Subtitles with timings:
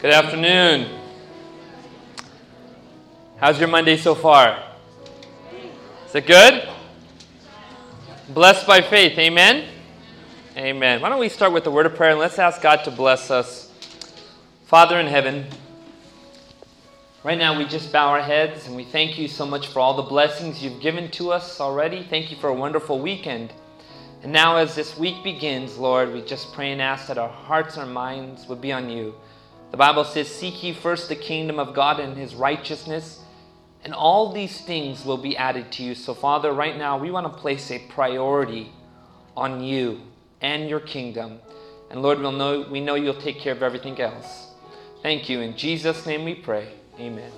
[0.00, 0.96] Good afternoon.
[3.38, 4.62] How's your Monday so far?
[6.06, 6.68] Is it good?
[8.28, 9.18] Blessed by faith.
[9.18, 9.68] Amen?
[10.56, 11.00] Amen.
[11.00, 13.32] Why don't we start with the word of prayer and let's ask God to bless
[13.32, 13.72] us.
[14.66, 15.46] Father in heaven,
[17.24, 19.94] right now we just bow our heads and we thank you so much for all
[19.94, 22.04] the blessings you've given to us already.
[22.04, 23.52] Thank you for a wonderful weekend.
[24.22, 27.76] And now, as this week begins, Lord, we just pray and ask that our hearts
[27.76, 29.16] and our minds would be on you.
[29.70, 33.20] The Bible says, Seek ye first the kingdom of God and his righteousness,
[33.84, 35.94] and all these things will be added to you.
[35.94, 38.72] So, Father, right now we want to place a priority
[39.36, 40.00] on you
[40.40, 41.38] and your kingdom.
[41.90, 44.48] And Lord, we'll know, we know you'll take care of everything else.
[45.02, 45.40] Thank you.
[45.40, 46.68] In Jesus' name we pray.
[46.98, 47.30] Amen.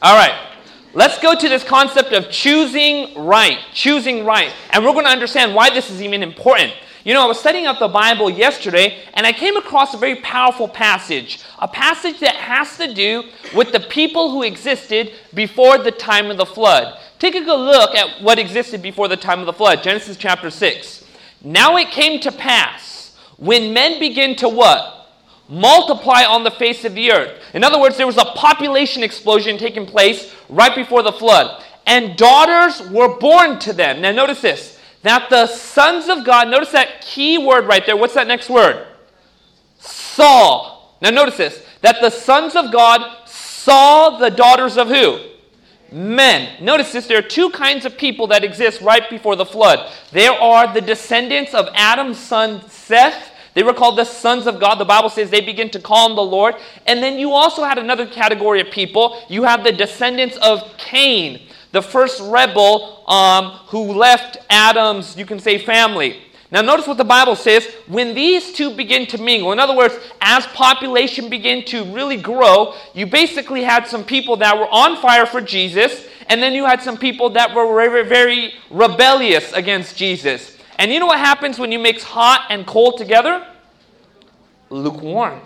[0.00, 0.48] All right.
[0.94, 3.58] Let's go to this concept of choosing right.
[3.72, 4.52] Choosing right.
[4.70, 6.74] And we're going to understand why this is even important.
[7.04, 10.16] You know, I was studying up the Bible yesterday and I came across a very
[10.16, 11.40] powerful passage.
[11.58, 13.24] A passage that has to do
[13.54, 16.98] with the people who existed before the time of the flood.
[17.18, 19.82] Take a good look at what existed before the time of the flood.
[19.82, 21.04] Genesis chapter 6.
[21.42, 25.02] Now it came to pass when men begin to what?
[25.48, 27.38] multiply on the face of the earth.
[27.52, 31.62] In other words, there was a population explosion taking place right before the flood.
[31.86, 34.00] And daughters were born to them.
[34.00, 37.96] Now, notice this that the sons of God, notice that key word right there.
[37.96, 38.86] What's that next word?
[39.78, 40.80] Saw.
[41.00, 45.18] Now, notice this that the sons of God saw the daughters of who?
[45.90, 46.62] Men.
[46.62, 49.90] Notice this there are two kinds of people that exist right before the flood.
[50.12, 54.76] There are the descendants of Adam's son Seth they were called the sons of God.
[54.76, 56.54] The Bible says they begin to call on the Lord.
[56.86, 59.22] And then you also had another category of people.
[59.28, 61.42] You have the descendants of Cain,
[61.72, 66.22] the first rebel um, who left Adam's, you can say, family.
[66.50, 67.66] Now, notice what the Bible says.
[67.86, 72.74] When these two begin to mingle, in other words, as population began to really grow,
[72.94, 76.82] you basically had some people that were on fire for Jesus, and then you had
[76.82, 80.58] some people that were very, very rebellious against Jesus.
[80.78, 83.46] And you know what happens when you mix hot and cold together?
[84.68, 85.40] Lukewarm.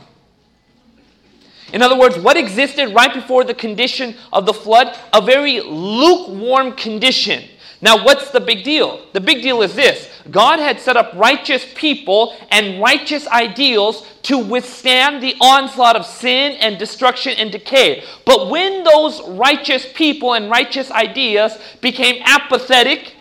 [1.72, 4.96] In other words, what existed right before the condition of the flood?
[5.12, 7.44] A very lukewarm condition.
[7.82, 9.04] Now, what's the big deal?
[9.12, 14.38] The big deal is this God had set up righteous people and righteous ideals to
[14.38, 18.04] withstand the onslaught of sin and destruction and decay.
[18.24, 23.14] But when those righteous people and righteous ideas became apathetic,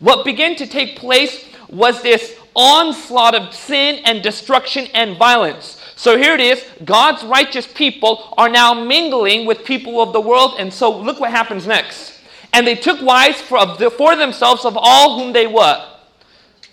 [0.00, 5.80] what began to take place was this onslaught of sin and destruction and violence.
[5.96, 10.56] So here it is God's righteous people are now mingling with people of the world.
[10.58, 12.20] And so look what happens next.
[12.52, 16.12] And they took wives for, for themselves of all whom they what?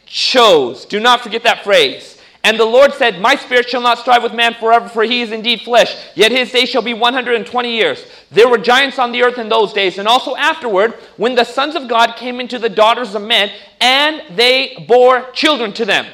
[0.06, 0.85] Chose.
[0.85, 2.19] Do not forget that phrase.
[2.45, 5.31] And the Lord said, My spirit shall not strive with man forever, for he is
[5.31, 5.95] indeed flesh.
[6.13, 8.06] Yet his days shall be 120 years.
[8.29, 11.75] There were giants on the earth in those days, and also afterward, when the sons
[11.75, 16.06] of God came into the daughters of men, and they bore children to them.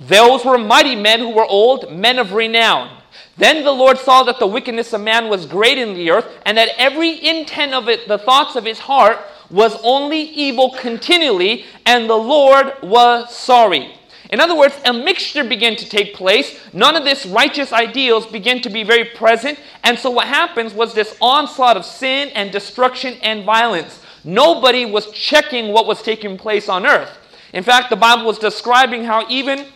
[0.00, 3.00] Those were mighty men who were old, men of renown.
[3.36, 6.56] Then the Lord saw that the wickedness of man was great in the earth, and
[6.58, 9.18] that every intent of it, the thoughts of his heart,
[9.50, 13.94] was only evil continually, and the Lord was sorry.
[14.30, 16.58] In other words, a mixture began to take place.
[16.72, 19.58] None of this righteous ideals began to be very present.
[19.82, 24.00] And so what happens was this onslaught of sin and destruction and violence.
[24.22, 27.18] Nobody was checking what was taking place on earth.
[27.52, 29.66] In fact, the Bible was describing how even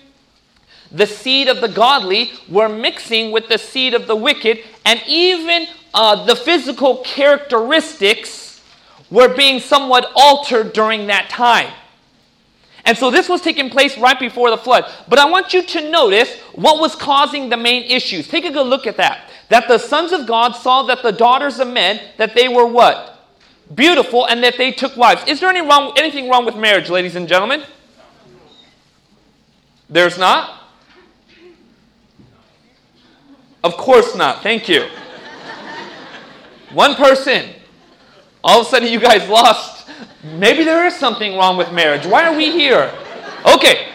[0.95, 5.67] the seed of the godly were mixing with the seed of the wicked, and even
[5.93, 8.63] uh, the physical characteristics
[9.11, 11.73] were being somewhat altered during that time.
[12.85, 14.91] And so this was taking place right before the flood.
[15.09, 18.29] But I want you to notice what was causing the main issues.
[18.29, 19.31] Take a good look at that.
[19.49, 23.27] That the sons of God saw that the daughters of men, that they were what?
[23.75, 25.25] Beautiful, and that they took wives.
[25.27, 27.65] Is there any wrong, anything wrong with marriage, ladies and gentlemen?
[29.89, 30.64] There's not?
[33.65, 34.45] Of course not.
[34.45, 34.87] Thank you.
[36.73, 37.51] One person.
[38.45, 39.75] All of a sudden, you guys lost
[40.25, 42.07] Maybe there is something wrong with marriage.
[42.07, 42.91] Why are we here?
[43.55, 43.89] Okay,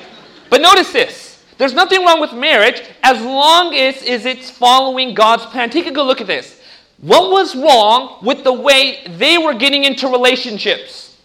[0.49, 1.43] but notice this.
[1.57, 5.71] There's nothing wrong with marriage as long as, as it's following God's plan.
[5.71, 6.61] Take a good look at this.
[6.99, 11.17] What was wrong with the way they were getting into relationships?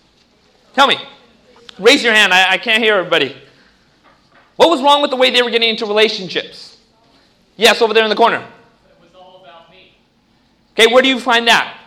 [0.73, 0.97] Tell me.
[1.79, 2.33] Raise your hand.
[2.33, 3.37] I, I can't hear everybody.
[4.57, 6.74] What was wrong with the way they were getting into relationships?
[7.57, 8.39] Yes, over there in the corner.
[8.39, 9.97] It was all about me.
[10.73, 11.79] Okay, where do you find that?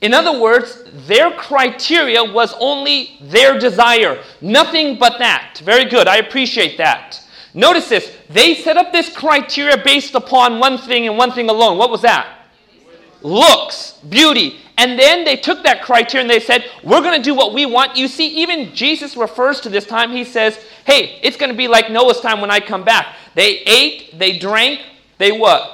[0.00, 5.60] In other words, their criteria was only their desire, nothing but that.
[5.64, 7.22] Very good, I appreciate that.
[7.54, 11.78] Notice this they set up this criteria based upon one thing and one thing alone.
[11.78, 12.46] What was that?
[13.22, 14.60] Looks, beauty.
[14.78, 17.64] And then they took that criteria and they said, We're going to do what we
[17.64, 17.96] want.
[17.96, 20.12] You see, even Jesus refers to this time.
[20.12, 23.16] He says, Hey, it's going to be like Noah's time when I come back.
[23.34, 24.80] They ate, they drank,
[25.18, 25.72] they what?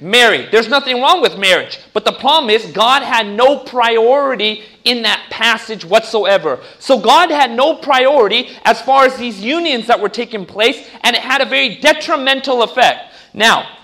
[0.00, 0.48] Married.
[0.50, 1.78] There's nothing wrong with marriage.
[1.92, 6.60] But the problem is, God had no priority in that passage whatsoever.
[6.78, 11.14] So God had no priority as far as these unions that were taking place, and
[11.14, 13.14] it had a very detrimental effect.
[13.32, 13.78] Now,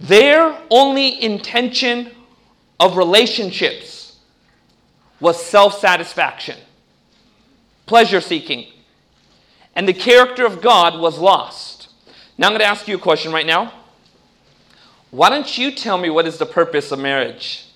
[0.00, 2.10] their only intention
[2.80, 4.16] of relationships
[5.20, 6.58] was self satisfaction,
[7.86, 8.66] pleasure seeking.
[9.76, 11.88] And the character of God was lost.
[12.38, 13.72] Now I'm going to ask you a question right now.
[15.10, 17.66] Why don't you tell me what is the purpose of marriage?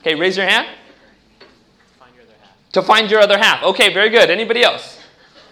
[0.00, 0.66] Okay, raise your hand.
[1.98, 2.24] Find your.
[2.72, 3.62] To find your other half.
[3.62, 4.30] Okay, very good.
[4.30, 4.98] Anybody else?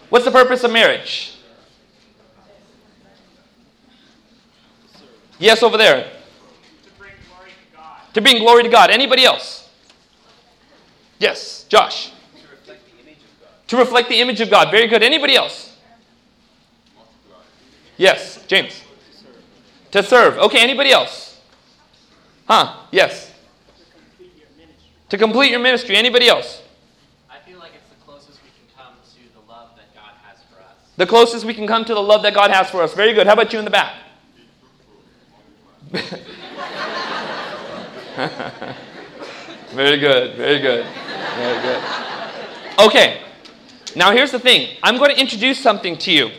[0.08, 1.36] What's the purpose of marriage?
[5.38, 6.10] Yes, over there.
[8.14, 8.88] To bring glory to God.
[8.88, 9.20] To bring glory to God.
[9.20, 9.68] Anybody else?
[11.18, 12.12] Yes, Josh.
[13.68, 14.70] To reflect the image of God.
[14.70, 15.02] Very good.
[15.02, 15.76] Anybody else?
[17.96, 18.82] Yes, James.
[19.92, 20.38] To serve.
[20.38, 21.38] Okay, anybody else?
[22.48, 22.78] Huh?
[22.90, 23.32] Yes.
[25.10, 25.96] To complete your ministry.
[25.96, 26.62] Anybody else?
[27.28, 30.38] I feel like it's the closest we can come to the love that God has
[30.50, 30.76] for us.
[30.96, 32.94] The closest we can come to the love that God has for us.
[32.94, 33.26] Very good.
[33.26, 33.94] How about you in the back?
[39.72, 40.36] very good.
[40.36, 40.86] Very good.
[41.36, 41.84] Very good.
[42.78, 43.20] Okay.
[43.96, 44.76] Now here's the thing.
[44.82, 46.30] I'm going to introduce something to you.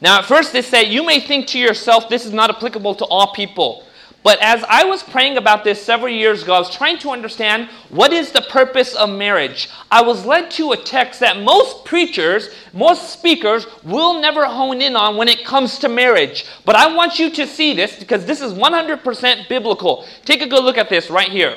[0.00, 3.04] Now, at first, they say you may think to yourself this is not applicable to
[3.06, 3.85] all people.
[4.26, 7.68] But as I was praying about this several years ago, I was trying to understand
[7.90, 9.68] what is the purpose of marriage.
[9.88, 14.96] I was led to a text that most preachers, most speakers will never hone in
[14.96, 16.44] on when it comes to marriage.
[16.64, 20.04] But I want you to see this because this is 100% biblical.
[20.24, 21.56] Take a good look at this right here.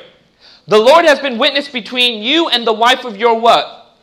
[0.68, 3.98] The Lord has been witness between you and the wife of your what?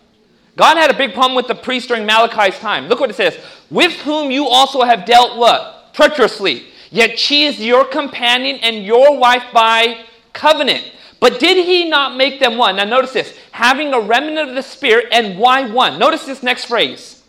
[0.57, 2.89] God had a big problem with the priest during Malachi's time.
[2.89, 3.39] Look what it says.
[3.71, 5.95] With whom you also have dealt what?
[5.95, 6.73] Treacherously.
[6.97, 10.91] Yet she is your companion and your wife by covenant.
[11.21, 12.77] But did he not make them one?
[12.77, 13.39] Now notice this.
[13.53, 15.99] Having a remnant of the Spirit, and why one?
[15.99, 17.23] Notice this next phrase.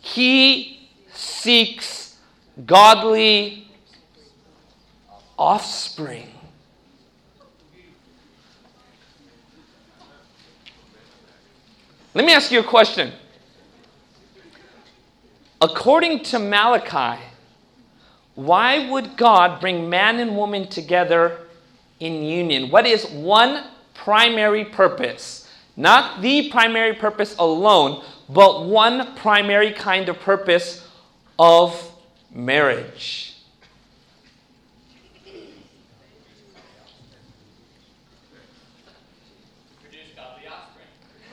[0.00, 2.18] He seeks
[2.66, 3.70] godly
[5.38, 6.28] offspring.
[12.12, 13.12] Let me ask you a question.
[15.62, 17.22] According to Malachi,
[18.38, 21.40] why would God bring man and woman together
[21.98, 22.70] in union?
[22.70, 23.64] What is one
[23.94, 25.50] primary purpose?
[25.76, 30.86] Not the primary purpose alone, but one primary kind of purpose
[31.36, 31.90] of
[32.32, 33.34] marriage.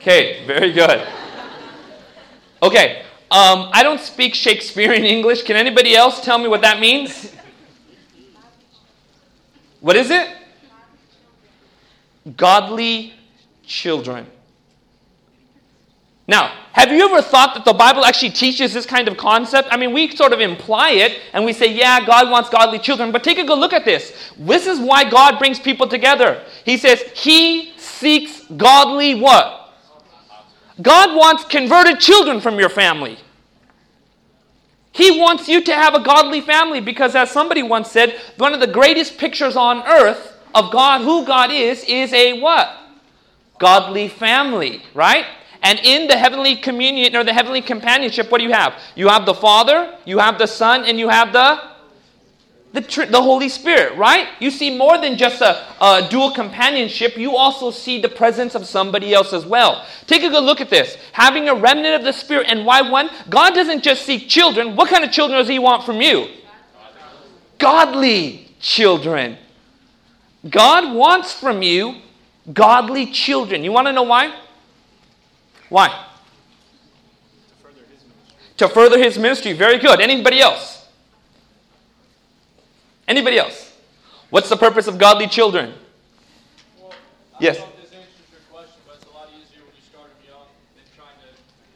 [0.00, 1.06] Okay, very good.
[2.64, 5.42] Okay, um, I don't speak Shakespearean English.
[5.42, 7.32] Can anybody else tell me what that means?
[9.80, 10.28] What is it?
[12.36, 13.14] Godly
[13.64, 14.26] children.
[16.28, 19.68] Now, have you ever thought that the Bible actually teaches this kind of concept?
[19.70, 23.12] I mean, we sort of imply it and we say, yeah, God wants godly children.
[23.12, 24.32] But take a good look at this.
[24.36, 26.42] This is why God brings people together.
[26.64, 29.65] He says, He seeks godly what?
[30.80, 33.18] God wants converted children from your family.
[34.92, 38.60] He wants you to have a godly family because, as somebody once said, one of
[38.60, 42.68] the greatest pictures on earth of God, who God is, is a what?
[43.58, 45.26] Godly family, right?
[45.62, 48.74] And in the heavenly communion or the heavenly companionship, what do you have?
[48.94, 51.75] You have the Father, you have the Son, and you have the
[52.72, 54.28] the, tr- the Holy Spirit, right?
[54.38, 58.66] You see more than just a, a dual companionship, you also see the presence of
[58.66, 59.86] somebody else as well.
[60.06, 60.96] Take a good look at this.
[61.12, 63.08] Having a remnant of the Spirit, and why one?
[63.30, 64.76] God doesn't just seek children.
[64.76, 66.28] What kind of children does He want from you?
[67.58, 69.38] Godly children.
[70.48, 71.96] God wants from you
[72.52, 73.64] godly children.
[73.64, 74.34] You want to know why?
[75.68, 76.06] Why?
[78.58, 79.52] To further His ministry.
[79.52, 80.00] Very good.
[80.00, 80.75] Anybody else?
[83.08, 83.72] Anybody else?
[84.30, 85.74] What's the purpose of godly children?
[86.80, 86.92] Well,
[87.38, 87.58] Yes.
[87.58, 90.08] don't know if this answers your question, but it's a lot easier when you start
[90.08, 90.80] them young to,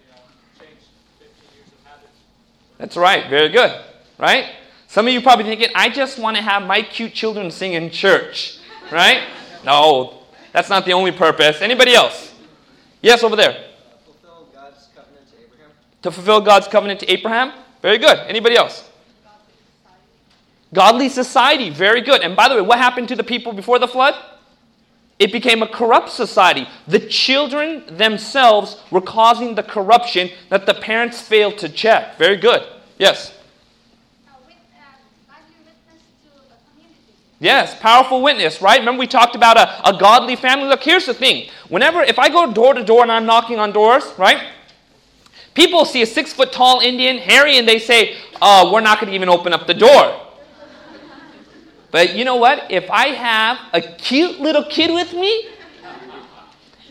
[0.03, 0.21] you know,
[0.59, 0.83] change
[1.21, 2.19] 15 years of habits.
[2.79, 3.29] That's right.
[3.31, 3.81] Very good.
[4.19, 4.47] Right?
[4.89, 7.91] Some of you probably thinking, I just want to have my cute children sing in
[7.91, 8.59] church,
[8.91, 9.23] right?
[9.65, 11.63] No, that's not the only purpose.
[11.63, 12.35] Anybody else?
[13.01, 13.67] Yes, over there.
[14.05, 15.71] fulfill God's covenant to Abraham?
[16.03, 17.53] To fulfill God's covenant to Abraham?
[17.83, 18.19] Very good.
[18.27, 18.90] Anybody else?
[20.73, 21.71] Godly society.
[21.71, 22.23] Very good.
[22.23, 24.15] And by the way, what happened to the people before the flood?
[25.19, 26.67] It became a corrupt society.
[26.89, 32.17] The children themselves were causing the corruption that the parents failed to check.
[32.17, 32.67] Very good.
[32.99, 33.35] Yes.
[37.43, 38.79] Yes, powerful witness, right?
[38.79, 40.69] Remember we talked about a, a godly family?
[40.69, 41.49] Look, here's the thing.
[41.71, 44.45] Whenever, if I go door to door and I'm knocking on doors, right?
[45.55, 49.11] People see a six foot tall Indian, hairy, and they say, uh, we're not going
[49.11, 50.21] to even open up the door.
[51.91, 52.71] But you know what?
[52.71, 55.49] If I have a cute little kid with me,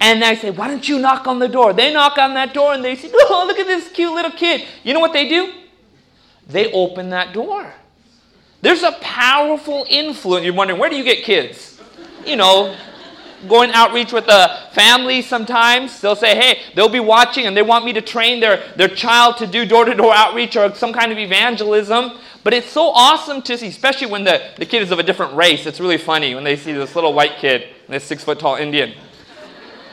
[0.01, 1.73] and I say, why don't you knock on the door?
[1.73, 4.65] They knock on that door and they say, oh, look at this cute little kid.
[4.83, 5.53] You know what they do?
[6.47, 7.73] They open that door.
[8.61, 10.45] There's a powerful influence.
[10.45, 11.81] You're wondering, where do you get kids?
[12.25, 12.75] You know,
[13.47, 15.99] going outreach with a family sometimes.
[16.01, 19.37] They'll say, hey, they'll be watching and they want me to train their, their child
[19.37, 22.19] to do door to door outreach or some kind of evangelism.
[22.43, 25.33] But it's so awesome to see, especially when the, the kid is of a different
[25.35, 25.65] race.
[25.65, 28.55] It's really funny when they see this little white kid and this six foot tall
[28.55, 28.93] Indian.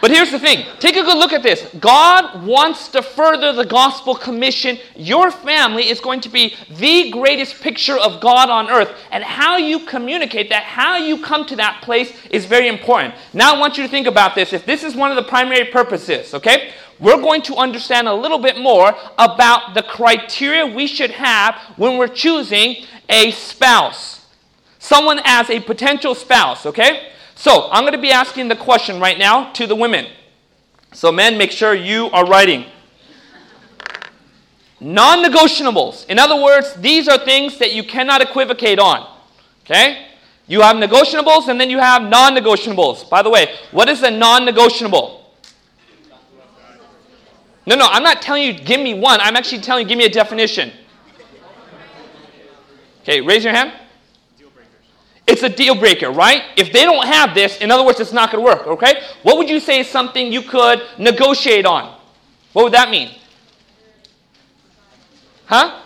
[0.00, 1.68] But here's the thing take a good look at this.
[1.80, 4.78] God wants to further the gospel commission.
[4.94, 8.94] Your family is going to be the greatest picture of God on earth.
[9.10, 13.14] And how you communicate that, how you come to that place, is very important.
[13.32, 14.52] Now, I want you to think about this.
[14.52, 18.38] If this is one of the primary purposes, okay, we're going to understand a little
[18.38, 24.26] bit more about the criteria we should have when we're choosing a spouse.
[24.78, 27.12] Someone as a potential spouse, okay?
[27.36, 30.06] So I'm going to be asking the question right now to the women.
[30.92, 32.64] So, men, make sure you are writing.
[34.80, 36.06] Non negotiables.
[36.08, 39.06] In other words, these are things that you cannot equivocate on.
[39.64, 40.06] Okay?
[40.46, 43.08] You have negotiables and then you have non negotiables.
[43.08, 45.34] By the way, what is a non negotiable?
[47.66, 49.20] No, no, I'm not telling you give me one.
[49.20, 50.72] I'm actually telling you give me a definition.
[53.02, 53.72] Okay, raise your hand.
[55.26, 56.42] It's a deal breaker, right?
[56.56, 59.02] If they don't have this, in other words, it's not going to work, okay?
[59.22, 61.98] What would you say is something you could negotiate on?
[62.52, 63.10] What would that mean?
[65.46, 65.82] Huh?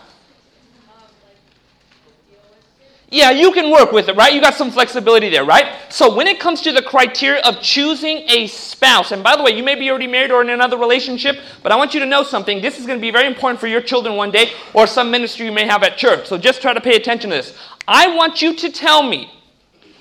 [3.13, 4.33] Yeah, you can work with it, right?
[4.33, 5.67] You got some flexibility there, right?
[5.89, 9.51] So when it comes to the criteria of choosing a spouse, and by the way,
[9.51, 12.23] you may be already married or in another relationship, but I want you to know
[12.23, 12.63] something.
[12.63, 15.47] This is going to be very important for your children one day or some ministry
[15.47, 16.29] you may have at church.
[16.29, 17.59] So just try to pay attention to this.
[17.87, 19.31] I want you to tell me,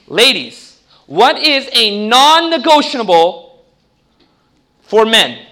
[0.07, 3.65] ladies, what is a non negotiable
[4.83, 5.45] for men?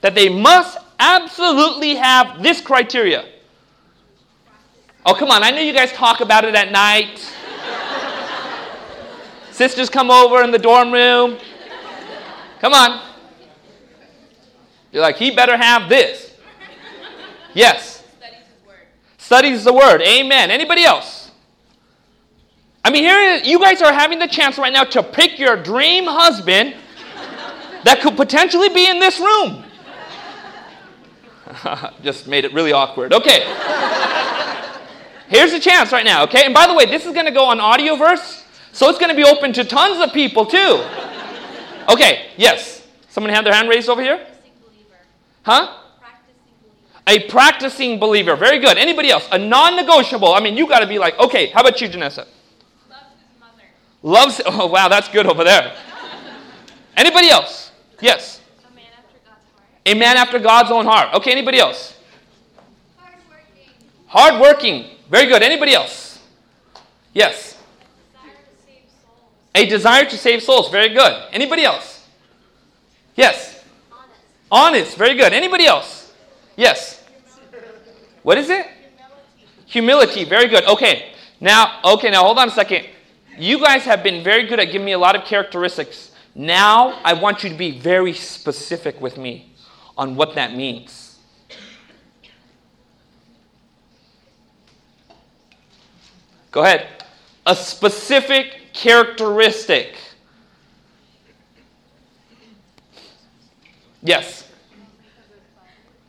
[0.00, 3.26] That they must absolutely have this criteria.
[5.06, 5.42] Oh, come on.
[5.42, 7.18] I know you guys talk about it at night.
[9.50, 11.38] Sisters come over in the dorm room.
[12.60, 13.02] Come on.
[14.92, 16.34] You're like, he better have this.
[17.52, 18.02] Yes.
[19.18, 20.02] Studies the word.
[20.02, 20.50] Amen.
[20.50, 21.13] Anybody else?
[22.84, 26.04] I mean, here you guys are having the chance right now to pick your dream
[26.04, 26.74] husband
[27.84, 29.64] that could potentially be in this room.
[32.02, 33.14] Just made it really awkward.
[33.14, 33.40] Okay.
[35.28, 36.44] Here's a chance right now, okay?
[36.44, 39.16] And by the way, this is going to go on Audioverse, so it's going to
[39.16, 40.84] be open to tons of people too.
[41.88, 42.86] Okay, yes.
[43.08, 44.26] Someone had their hand raised over here?
[45.42, 45.78] Huh?
[47.06, 48.36] A practicing believer.
[48.36, 48.76] Very good.
[48.76, 49.28] Anybody else?
[49.30, 50.34] A non negotiable.
[50.34, 52.26] I mean, you got to be like, okay, how about you, Janessa?
[54.04, 55.74] Loves oh, wow, that's good over there.
[56.96, 57.72] Anybody else?
[58.00, 58.40] Yes.
[58.70, 59.66] A man after God's heart.
[59.86, 61.14] A man after God's own heart.
[61.14, 61.98] Okay, anybody else?
[62.96, 63.72] Hardworking.
[64.06, 64.84] Hardworking.
[65.10, 65.42] Very good.
[65.42, 66.20] Anybody else?
[67.14, 67.58] Yes.
[69.54, 70.70] A desire to save souls.
[70.70, 71.28] Very good.
[71.32, 72.06] Anybody else?
[73.16, 73.64] Yes.
[73.90, 74.10] Honest.
[74.50, 74.96] Honest.
[74.98, 75.32] Very good.
[75.32, 76.12] Anybody else?
[76.56, 77.02] Yes.
[78.22, 78.66] What is it?
[79.66, 80.24] Humility.
[80.24, 80.64] Very good.
[80.64, 81.12] Okay.
[81.40, 82.86] Now, okay, now hold on a second.
[83.38, 86.12] You guys have been very good at giving me a lot of characteristics.
[86.34, 89.52] Now, I want you to be very specific with me
[89.96, 91.18] on what that means.
[96.50, 96.86] Go ahead.
[97.46, 99.96] A specific characteristic.
[104.02, 104.48] Yes.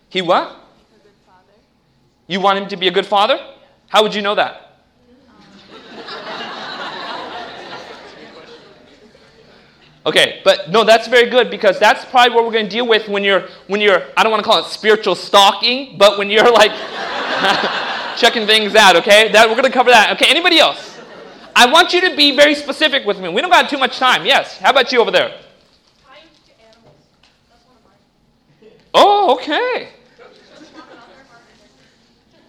[0.10, 0.56] He what?
[2.28, 3.40] You want him to be a good father?
[3.88, 4.65] How would you know that?
[10.06, 13.08] Okay, but no, that's very good because that's probably what we're going to deal with
[13.08, 16.52] when you're when you're I don't want to call it spiritual stalking, but when you're
[16.52, 16.72] like
[18.18, 19.32] checking things out, okay?
[19.32, 20.12] That we're gonna cover that.
[20.14, 21.00] Okay, anybody else?
[21.56, 23.30] I want you to be very specific with me.
[23.30, 24.26] We don't got too much time.
[24.26, 24.58] Yes.
[24.58, 25.30] How about you over there?
[26.06, 26.96] Kind to animals.
[27.50, 28.72] That's one of mine.
[28.94, 29.90] Oh, okay.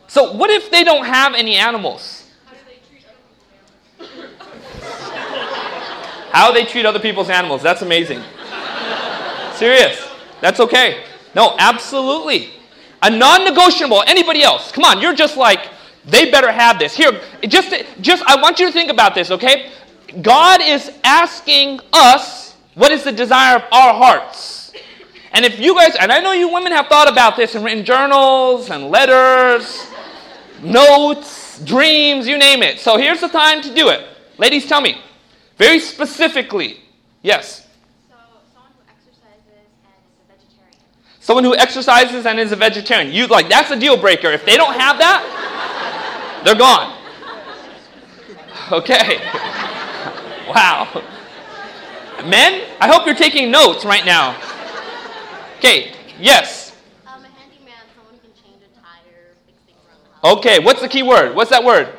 [0.08, 2.28] So what if they don't have any animals?
[2.46, 5.46] How do they treat other people's animals?
[6.36, 7.62] How they treat other people's animals.
[7.62, 8.22] That's amazing.
[9.54, 10.06] Serious.
[10.42, 11.04] That's okay.
[11.34, 12.50] No, absolutely.
[13.02, 14.04] A non-negotiable.
[14.06, 14.70] Anybody else?
[14.70, 15.70] Come on, you're just like
[16.04, 16.94] they better have this.
[16.94, 19.70] Here, just just I want you to think about this, okay?
[20.20, 24.74] God is asking us what is the desire of our hearts.
[25.32, 27.82] And if you guys, and I know you women have thought about this and written
[27.82, 29.86] journals and letters,
[30.62, 32.78] notes, dreams, you name it.
[32.78, 34.06] So here's the time to do it.
[34.36, 35.00] Ladies, tell me,
[35.56, 36.80] very specifically,
[37.22, 37.66] yes.
[38.08, 38.16] So,
[38.52, 39.44] someone who exercises
[39.84, 40.80] and is a vegetarian.
[41.20, 43.12] Someone who exercises and is a vegetarian.
[43.12, 44.28] You like that's a deal breaker.
[44.28, 46.92] If they don't have that, they're gone.
[48.72, 49.20] Okay.
[50.48, 51.02] Wow.
[52.24, 54.40] Men, I hope you're taking notes right now.
[55.58, 56.74] Okay, yes.
[57.06, 60.38] Um, a handyman, someone who can change a tire, fix things around the house.
[60.38, 61.34] Okay, what's the key word?
[61.34, 61.95] What's that word?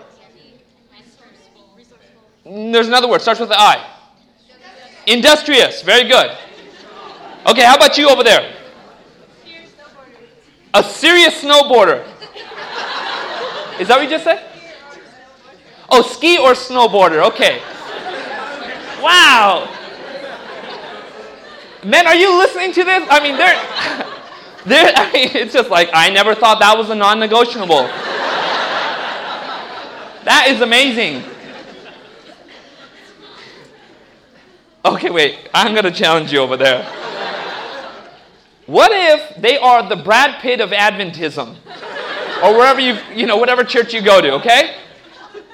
[2.47, 3.85] There's another word, starts with the I.
[5.05, 6.31] Industrious, very good.
[7.45, 8.55] Okay, how about you over there?
[10.73, 12.05] A serious snowboarder.
[13.79, 14.43] Is that what you just said?
[15.89, 17.61] Oh, ski or snowboarder, okay.
[19.01, 19.73] Wow.
[21.83, 23.07] Men, are you listening to this?
[23.09, 23.55] I mean, they're,
[24.65, 27.83] they're I mean, it's just like, I never thought that was a non negotiable.
[30.23, 31.23] That is amazing.
[34.87, 35.49] Okay, wait.
[35.53, 36.85] I'm going to challenge you over there.
[38.67, 41.57] What if they are the Brad Pitt of Adventism?
[42.41, 44.77] Or wherever you, you know, whatever church you go to, okay?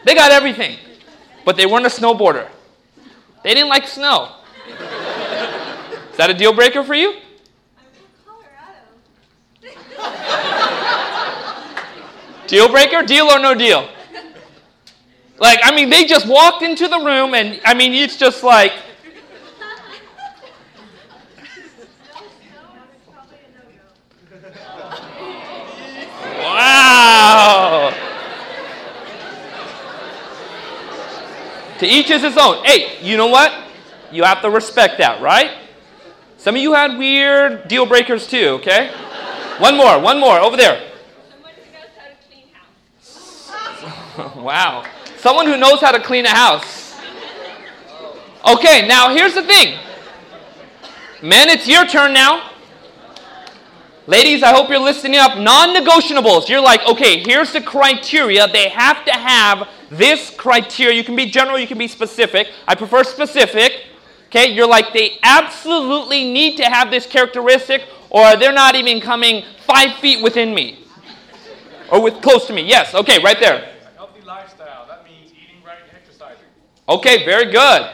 [0.06, 0.78] They got everything.
[1.46, 2.48] But they weren't a snowboarder.
[3.44, 4.36] They didn't like snow.
[4.68, 7.14] Is that a deal breaker for you?
[7.14, 7.20] I'm
[7.92, 8.36] from
[9.98, 10.38] Colorado.
[12.48, 13.02] Deal breaker?
[13.02, 13.90] Deal or no deal?
[15.40, 18.74] Like, I mean, they just walked into the room and, I mean, it's just like,
[23.12, 23.84] Probably a no-go.
[26.54, 27.94] Wow.
[31.80, 32.64] to each is his own.
[32.64, 33.52] Hey, you know what?
[34.12, 35.58] You have to respect that, right?
[36.38, 38.92] Some of you had weird deal breakers too, okay?
[39.58, 40.92] One more, one more, over there.
[41.34, 42.48] Someone who knows how to clean
[44.14, 44.36] house.
[44.36, 44.86] wow.
[45.18, 46.96] Someone who knows how to clean a house.
[48.48, 49.80] Okay, now here's the thing.
[51.22, 52.52] Men, it's your turn now.
[54.06, 55.38] Ladies, I hope you're listening up.
[55.38, 56.50] Non negotiables.
[56.50, 58.48] You're like, okay, here's the criteria.
[58.50, 60.94] They have to have this criteria.
[60.94, 62.50] You can be general, you can be specific.
[62.68, 63.86] I prefer specific.
[64.26, 69.46] Okay, you're like, they absolutely need to have this characteristic, or they're not even coming
[69.66, 70.86] five feet within me.
[71.90, 72.64] Or with close to me.
[72.64, 73.56] Yes, okay, right there.
[73.86, 74.86] A healthy lifestyle.
[74.88, 76.48] That means eating right and exercising.
[76.90, 77.90] Okay, very good.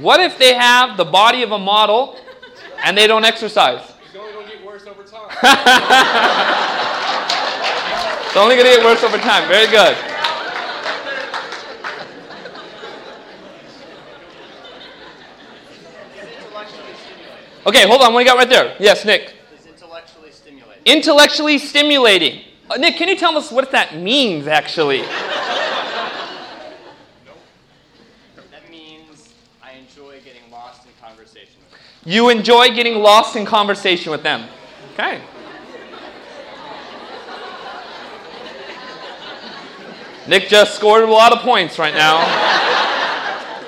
[0.00, 2.16] What if they have the body of a model
[2.84, 3.82] and they don't exercise?
[4.06, 6.64] It's only going to get worse over time.
[8.28, 9.48] It's only going to get worse over time.
[9.48, 9.96] Very good.
[17.66, 18.12] Okay, hold on.
[18.12, 18.76] What do you got right there?
[18.78, 19.34] Yes, Nick.
[19.58, 20.82] Is intellectually stimulating.
[20.84, 22.44] Intellectually stimulating.
[22.70, 25.00] Uh, Nick, can you tell us what that means actually?
[25.00, 25.10] That
[28.70, 29.30] means
[29.62, 31.80] I enjoy getting lost in conversation with them.
[32.08, 34.48] You enjoy getting lost in conversation with them.
[34.94, 35.20] Okay.
[40.26, 42.16] Nick just scored a lot of points right now.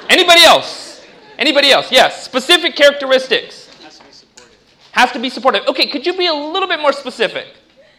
[0.09, 1.05] Anybody else?
[1.39, 1.93] Anybody else?
[1.93, 2.25] Yes.
[2.25, 3.69] Specific characteristics.
[3.83, 4.59] Has to be supportive.
[4.93, 5.67] Has to be supportive.
[5.67, 7.47] Okay, could you be a little bit more specific?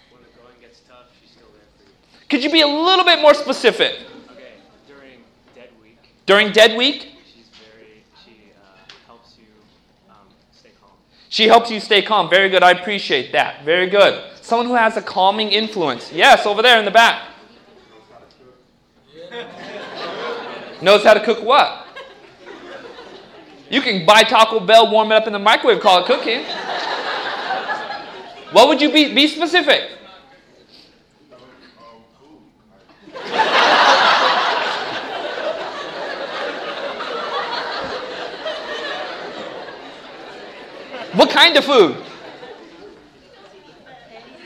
[0.10, 2.28] When the going gets tough, she's still there for you.
[2.30, 3.94] Could you be a little bit more specific?
[4.32, 4.54] Okay,
[4.88, 5.20] during
[5.54, 7.11] dead week, During dead week,
[11.32, 12.30] she helps you stay calm.
[12.30, 12.62] Very good.
[12.62, 13.64] I appreciate that.
[13.64, 14.22] Very good.
[14.42, 16.12] Someone who has a calming influence.
[16.12, 17.30] Yes, over there in the back.
[20.82, 21.88] Knows how to cook what?
[23.70, 26.44] You can buy Taco Bell, warm it up in the microwave, call it cooking.
[28.52, 29.16] What would you be?
[29.16, 29.90] Be specific.
[41.14, 41.98] What kind of food?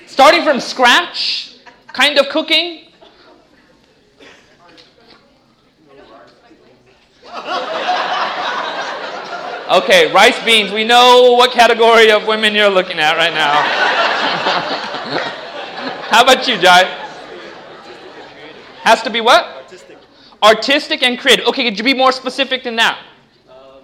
[0.08, 2.86] Starting from scratch, kind of cooking.
[9.68, 10.72] Okay, rice beans.
[10.72, 13.52] We know what category of women you're looking at right now.
[16.12, 16.84] How about you, Jai?
[18.84, 19.44] Has to be what?
[19.44, 19.98] Artistic.
[20.44, 21.48] Artistic and creative.
[21.48, 23.00] Okay, could you be more specific than that?
[23.50, 23.82] um,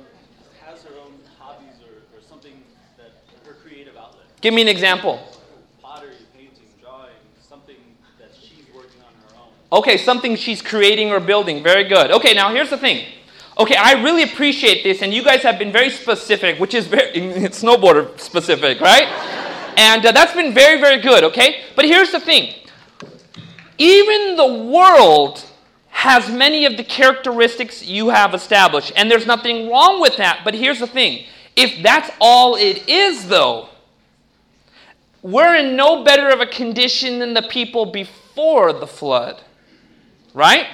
[0.63, 2.53] has her own hobbies or, or something
[2.97, 3.11] that
[3.47, 4.27] her creative outlet.
[4.41, 5.19] Give me an example.
[5.81, 7.11] Pottery, painting, drawing,
[7.47, 7.75] something
[8.19, 9.79] that she's working on her own.
[9.79, 11.61] Okay, something she's creating or building.
[11.61, 12.11] Very good.
[12.11, 13.05] Okay, now here's the thing.
[13.59, 17.11] Okay, I really appreciate this, and you guys have been very specific, which is very
[17.13, 19.07] it's snowboarder specific, right?
[19.77, 21.23] And uh, that's been very, very good.
[21.23, 22.53] Okay, but here's the thing.
[23.77, 25.45] Even the world
[25.89, 30.41] has many of the characteristics you have established, and there's nothing wrong with that.
[30.43, 31.25] But here's the thing:
[31.55, 33.69] if that's all it is, though,
[35.21, 39.41] we're in no better of a condition than the people before the flood.
[40.33, 40.67] Right?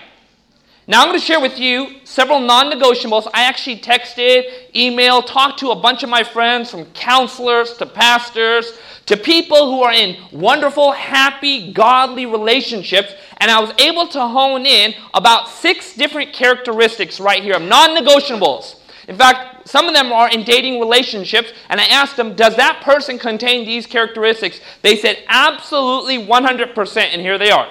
[0.90, 3.28] Now I'm going to share with you several non negotiables.
[3.34, 8.72] I actually texted, emailed, talked to a bunch of my friends from counselors to pastors
[9.08, 13.14] to people who are in wonderful, happy, godly relationships.
[13.38, 17.90] And I was able to hone in about six different characteristics right here of non
[17.90, 18.76] negotiables.
[19.10, 22.82] In fact, some of them are in dating relationships, and I asked them, Does that
[22.84, 24.62] person contain these characteristics?
[24.82, 27.68] They said, Absolutely 100%, and here they are.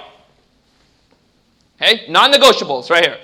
[1.81, 2.05] Okay?
[2.09, 3.17] Non negotiables right here.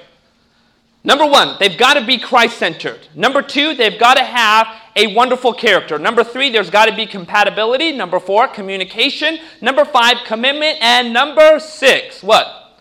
[1.03, 3.07] Number one, they've got to be Christ centered.
[3.13, 5.99] Number two, they've got to have a wonderful character.
[5.99, 7.91] Number three, there's got to be compatibility.
[7.91, 9.37] Number four, communication.
[9.59, 10.77] Number five, commitment.
[10.81, 12.79] And number six, what?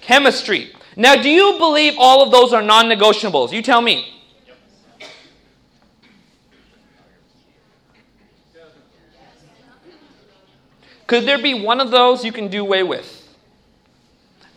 [0.00, 0.72] Chemistry.
[0.96, 3.52] Now, do you believe all of those are non negotiables?
[3.52, 4.15] You tell me.
[11.06, 13.22] Could there be one of those you can do away with?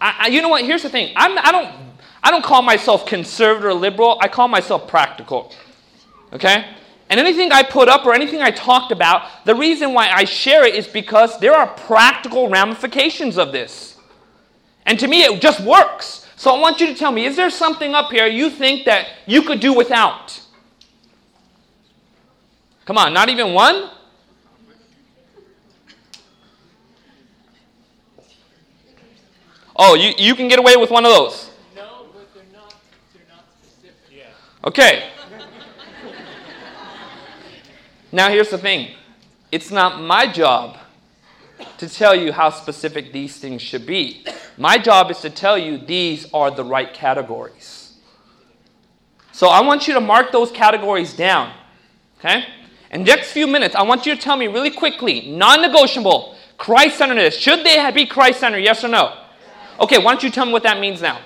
[0.02, 0.64] I, I, you know what?
[0.64, 1.14] Here's the thing.
[1.16, 1.90] I'm, I don't.
[2.22, 4.18] I don't call myself conservative or liberal.
[4.22, 5.54] I call myself practical.
[6.34, 6.66] Okay?
[7.10, 10.66] And anything I put up or anything I talked about, the reason why I share
[10.66, 13.98] it is because there are practical ramifications of this.
[14.86, 16.28] And to me, it just works.
[16.36, 19.08] So I want you to tell me is there something up here you think that
[19.26, 20.40] you could do without?
[22.86, 23.90] Come on, not even one?
[29.82, 31.50] Oh, you, you can get away with one of those.
[31.74, 32.76] No, but they're not.
[33.14, 33.96] They're not specific.
[34.12, 34.26] Yeah.
[34.66, 35.10] Okay.
[38.12, 38.90] now, here's the thing
[39.54, 40.78] it's not my job
[41.78, 44.26] to tell you how specific these things should be.
[44.58, 47.96] My job is to tell you these are the right categories.
[49.32, 51.54] So I want you to mark those categories down.
[52.20, 52.44] Okay?
[52.92, 56.36] In the next few minutes, I want you to tell me really quickly non negotiable,
[56.58, 57.38] Christ centeredness.
[57.38, 58.60] Should they be Christ centered?
[58.60, 59.19] Yes or no?
[59.80, 61.20] Okay, why don't you tell me what that means now?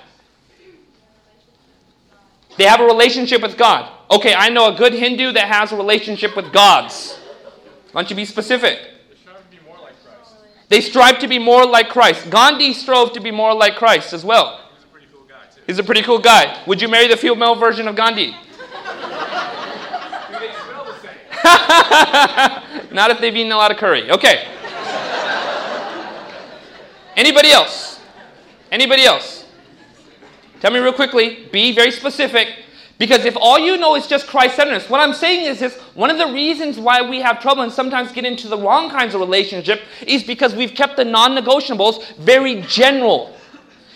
[2.56, 3.90] They have a relationship with God.
[4.10, 7.18] Okay, I know a good Hindu that has a relationship with gods.
[7.92, 8.78] Why don't you be specific?
[10.68, 12.30] They strive to be more like Christ.
[12.30, 14.60] Gandhi strove to be more like Christ as well.
[14.74, 15.60] He's a pretty cool guy, too.
[15.66, 16.62] He's a pretty cool guy.
[16.66, 18.34] Would you marry the female version of Gandhi?
[22.90, 24.10] Not if they've eaten a lot of curry.
[24.10, 24.48] Okay.
[27.16, 27.93] Anybody else?
[28.74, 29.44] Anybody else?
[30.58, 31.46] Tell me real quickly.
[31.52, 32.48] Be very specific.
[32.98, 36.10] Because if all you know is just Christ centeredness, what I'm saying is this one
[36.10, 39.20] of the reasons why we have trouble and sometimes get into the wrong kinds of
[39.20, 43.36] relationship is because we've kept the non negotiables very general.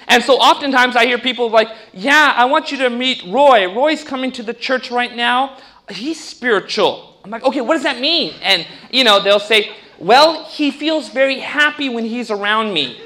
[0.06, 3.66] And so oftentimes I hear people like, Yeah, I want you to meet Roy.
[3.74, 5.58] Roy's coming to the church right now.
[5.90, 7.18] He's spiritual.
[7.24, 8.32] I'm like, Okay, what does that mean?
[8.42, 13.00] And, you know, they'll say, Well, he feels very happy when he's around me.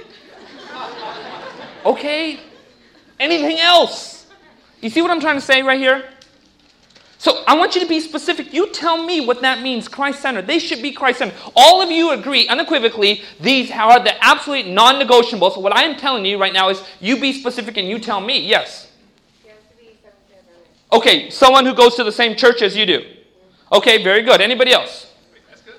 [1.85, 2.41] Okay?
[3.19, 4.27] Anything else?
[4.81, 6.05] You see what I'm trying to say right here?
[7.19, 8.53] So I want you to be specific.
[8.53, 10.49] You tell me what that means, Christ centered.
[10.49, 11.39] They should be Christ centered.
[11.55, 15.55] All of you agree unequivocally these are the absolute non negotiables.
[15.55, 18.21] So what I am telling you right now is you be specific and you tell
[18.21, 18.45] me.
[18.45, 18.89] Yes.
[20.93, 23.03] Okay, someone who goes to the same church as you do.
[23.73, 24.43] Okay, very good.
[24.43, 25.11] Anybody else?
[25.49, 25.77] That's good.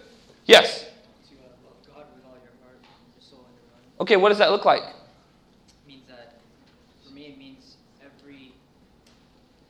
[0.48, 0.86] Yes.
[1.30, 4.02] To love God with all your heart, your soul, and your mind.
[4.02, 4.82] Okay, what does that look like?
[5.88, 6.42] means that
[7.06, 8.54] for me it means every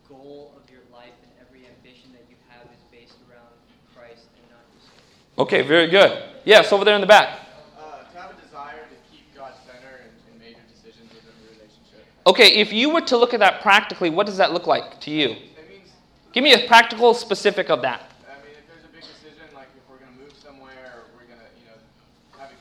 [0.07, 3.51] goal of your life and every ambition that you have is based around
[3.93, 5.03] Christ and not yourself.
[5.37, 6.23] Okay, very good.
[6.45, 7.39] Yes, over there in the back.
[7.75, 11.53] Uh, to have a desire to keep God center in, in major decisions within the
[11.57, 12.05] relationship.
[12.27, 15.11] Okay, if you were to look at that practically, what does that look like to
[15.11, 15.29] you?
[15.29, 15.89] It means,
[16.33, 18.11] Give me a practical specific of that.
[18.29, 21.09] I mean, if there's a big decision, like if we're going to move somewhere or
[21.17, 21.81] we're going to, you know,
[22.37, 22.57] have a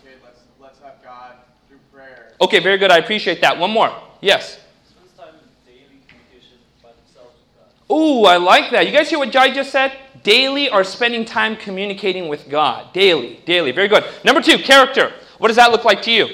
[2.40, 2.90] Okay, very good.
[2.90, 3.58] I appreciate that.
[3.58, 3.92] One more.
[4.22, 4.58] Yes.
[4.88, 7.94] Spends time in daily communication by themselves with God.
[7.94, 8.86] Ooh, I like that.
[8.86, 9.92] You guys hear what Jai just said?
[10.22, 12.92] Daily or spending time communicating with God.
[12.92, 13.72] Daily, daily.
[13.72, 14.04] Very good.
[14.24, 15.12] Number two, character.
[15.38, 16.28] What does that look like to you?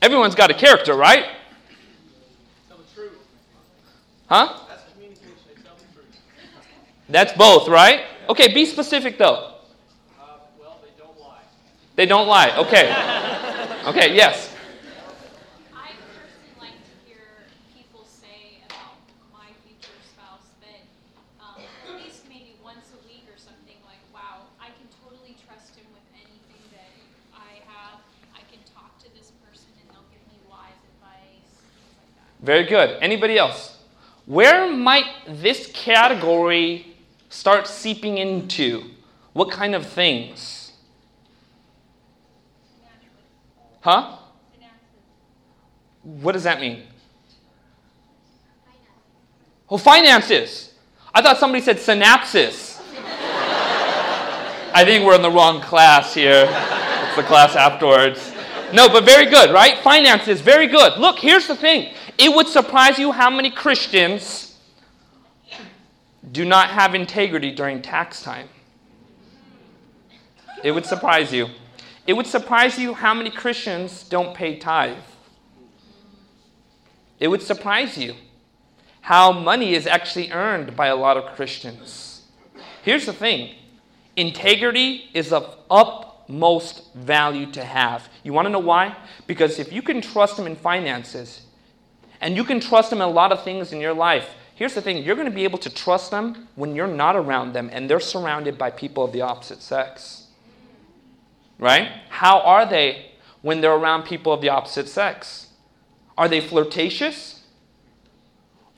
[0.00, 1.26] Everyone's got a character, right?
[2.68, 3.12] Tell the truth.
[4.28, 4.58] Huh?
[4.68, 5.28] That's communication.
[5.54, 6.06] They tell the truth.
[7.08, 8.04] That's both, right?
[8.30, 9.54] Okay, be specific though.
[10.18, 11.42] Uh, well, they don't lie.
[11.96, 12.56] They don't lie.
[12.56, 13.26] Okay.
[13.80, 14.52] Okay, yes.
[15.72, 19.00] I personally like to hear people say about
[19.32, 20.84] my future spouse that
[21.40, 21.56] um,
[21.88, 25.88] at least maybe once a week or something like, wow, I can totally trust him
[25.96, 26.92] with anything that
[27.32, 28.04] I have.
[28.36, 32.29] I can talk to this person and they'll give me wise advice, things like that.
[32.42, 32.98] Very good.
[33.02, 33.76] Anybody else?
[34.26, 36.96] Where might this category
[37.28, 38.84] start seeping into?
[39.32, 40.72] What kind of things?
[43.80, 44.16] Huh?
[46.02, 46.82] What does that mean?
[49.68, 50.74] Oh, finances.
[51.14, 52.80] I thought somebody said synapses.
[54.72, 56.46] I think we're in the wrong class here.
[56.48, 58.32] It's the class afterwards.
[58.72, 59.78] No, but very good, right?
[59.78, 60.98] Finances, very good.
[60.98, 61.92] Look, here's the thing.
[62.20, 64.54] It would surprise you how many Christians
[66.30, 68.46] do not have integrity during tax time.
[70.62, 71.48] It would surprise you.
[72.06, 74.98] It would surprise you how many Christians don't pay tithe.
[77.18, 78.16] It would surprise you
[79.00, 82.26] how money is actually earned by a lot of Christians.
[82.82, 83.54] Here's the thing
[84.16, 88.10] integrity is of utmost value to have.
[88.24, 88.94] You want to know why?
[89.26, 91.46] Because if you can trust Him in finances,
[92.20, 94.82] and you can trust Him in a lot of things in your life, here's the
[94.82, 97.88] thing you're going to be able to trust them when you're not around them and
[97.88, 100.26] they're surrounded by people of the opposite sex.
[101.58, 101.90] Right?
[102.08, 105.48] How are they when they're around people of the opposite sex?
[106.16, 107.40] Are they flirtatious?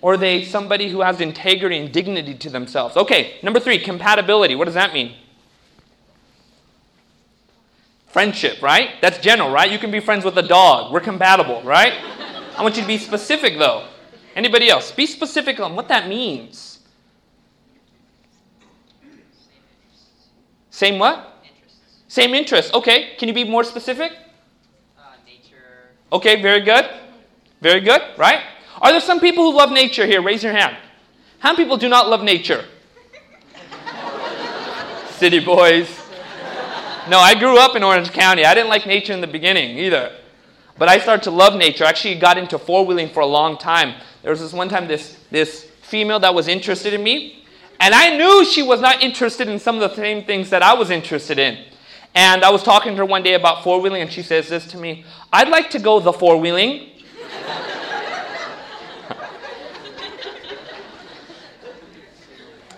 [0.01, 2.97] Or are they somebody who has integrity and dignity to themselves?
[2.97, 4.57] Okay, number three, compatibility.
[4.57, 5.15] What does that mean?
[8.09, 8.91] Friendship, right?
[9.01, 9.71] That's general, right?
[9.71, 10.93] You can be friends with a dog.
[10.93, 11.95] We're compatible, right?
[12.57, 13.87] I want you to be specific, though.
[14.35, 14.93] Anybody else?
[14.93, 16.81] Be specific on what that means.
[20.71, 21.45] Same what?
[21.45, 21.79] Interests.
[22.09, 22.75] Same interest.
[22.75, 24.12] Okay, can you be more specific?
[24.99, 25.93] Uh, nature.
[26.12, 26.88] Okay, very good.
[27.61, 28.41] Very good, right?
[28.81, 30.23] Are there some people who love nature here?
[30.23, 30.77] Raise your hand.
[31.38, 32.65] How many people do not love nature?
[35.11, 35.88] City boys.
[37.09, 38.45] No, I grew up in Orange County.
[38.45, 40.12] I didn't like nature in the beginning either.
[40.79, 41.85] But I started to love nature.
[41.85, 43.95] I actually got into four wheeling for a long time.
[44.23, 47.45] There was this one time this, this female that was interested in me,
[47.79, 50.75] and I knew she was not interested in some of the same things that I
[50.75, 51.59] was interested in.
[52.15, 54.67] And I was talking to her one day about four wheeling, and she says this
[54.69, 56.91] to me I'd like to go the four wheeling.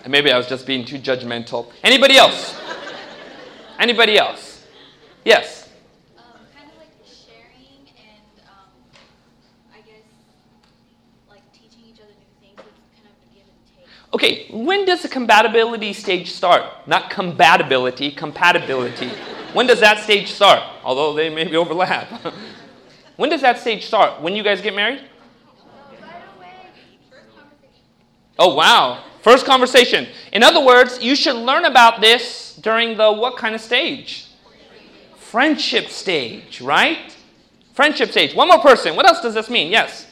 [0.03, 1.71] and maybe I was just being too judgmental.
[1.83, 2.59] Anybody else?
[3.77, 4.65] Anybody else?
[5.23, 5.64] Yes.
[14.15, 16.87] Okay, when does the compatibility stage start?
[16.87, 19.09] Not compatibility, compatibility.
[19.51, 20.63] when does that stage start?
[20.83, 22.07] Although they maybe overlap.
[23.17, 24.21] when does that stage start?
[24.21, 25.01] When you guys get married?
[28.37, 29.03] Oh, wow.
[29.21, 30.07] First conversation.
[30.31, 34.27] In other words, you should learn about this during the what kind of stage?
[35.17, 37.15] Friendship stage, right?
[37.73, 38.35] Friendship stage.
[38.35, 38.95] One more person.
[38.95, 39.71] What else does this mean?
[39.71, 40.07] Yes.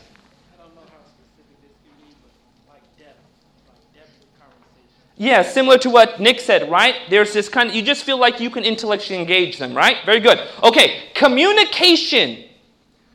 [0.58, 3.20] I don't know how specific this can be, but like depth,
[3.62, 5.13] like depth of conversation.
[5.24, 6.96] Yeah, similar to what Nick said, right?
[7.10, 9.96] There's this kind of, you just feel like you can intellectually engage them, right?
[10.06, 10.38] Very good.
[10.62, 12.44] Okay, communication,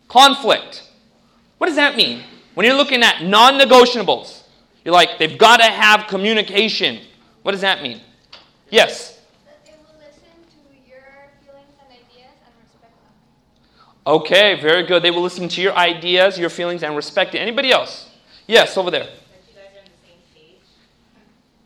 [0.09, 0.89] conflict.
[1.59, 2.23] What does that mean?
[2.55, 4.43] When you're looking at non negotiables,
[4.87, 7.01] you're like, they've got to have communication.
[7.43, 8.01] What does that mean?
[8.71, 9.21] Yes.
[9.45, 11.03] That they will listen to your
[11.45, 13.93] feelings and ideas and respect them.
[14.07, 15.03] Okay, very good.
[15.03, 17.39] They will listen to your ideas, your feelings, and respect it.
[17.39, 18.09] Anybody else?
[18.47, 19.05] Yes, over there.
[19.05, 19.13] That
[19.47, 20.57] you guys are on the same page,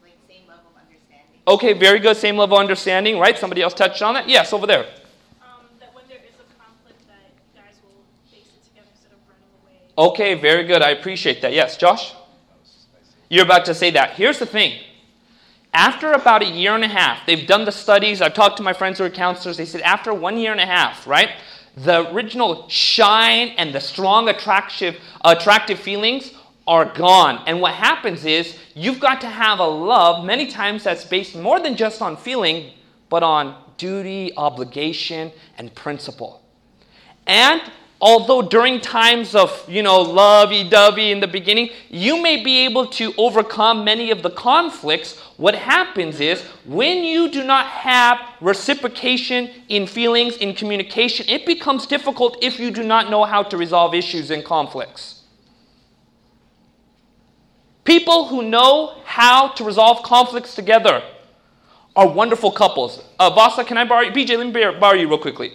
[0.02, 1.32] like same level of understanding.
[1.46, 2.16] Okay, very good.
[2.16, 3.37] Same level of understanding, right?
[3.37, 4.28] Somebody else touched on that?
[4.28, 4.85] Yes, over there.
[5.42, 9.12] Um, that when there is a conflict, that you guys will face it together instead
[9.12, 10.11] of running away.
[10.11, 10.83] Okay, very good.
[10.83, 11.52] I appreciate that.
[11.52, 12.14] Yes, Josh?
[13.28, 14.11] You're about to say that.
[14.11, 14.78] Here's the thing.
[15.74, 18.20] After about a year and a half, they've done the studies.
[18.20, 19.57] I've talked to my friends who are counselors.
[19.57, 21.31] They said after one year and a half, right,
[21.76, 26.33] the original shine and the strong attractive, attractive feelings
[26.66, 27.42] are gone.
[27.46, 31.61] And what happens is you've got to have a love many times that's based more
[31.61, 32.72] than just on feeling,
[33.09, 36.42] but on duty, obligation, and principle.
[37.27, 37.61] And
[38.01, 43.12] although during times of, you know, lovey-dovey in the beginning, you may be able to
[43.16, 49.87] overcome many of the conflicts, what happens is when you do not have reciprocation in
[49.87, 54.31] feelings, in communication, it becomes difficult if you do not know how to resolve issues
[54.31, 55.22] and conflicts.
[57.85, 61.03] People who know how to resolve conflicts together
[61.97, 63.03] are wonderful couples.
[63.18, 64.12] Uh, Vasa, can I borrow you?
[64.12, 65.53] BJ, let me borrow- you real quickly.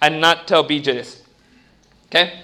[0.00, 1.22] And not tell BJ this.
[2.06, 2.40] Okay?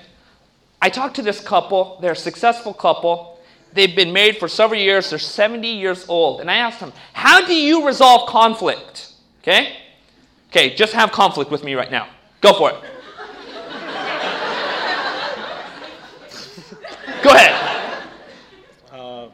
[0.80, 1.98] I talked to this couple.
[2.00, 3.38] They're a successful couple.
[3.72, 5.10] They've been married for several years.
[5.10, 6.40] They're 70 years old.
[6.40, 9.12] And I asked them, How do you resolve conflict?
[9.42, 9.76] Okay?
[10.50, 12.08] Okay, just have conflict with me right now.
[12.40, 12.76] Go for it.
[17.22, 18.04] Go ahead.
[18.92, 19.28] Uh,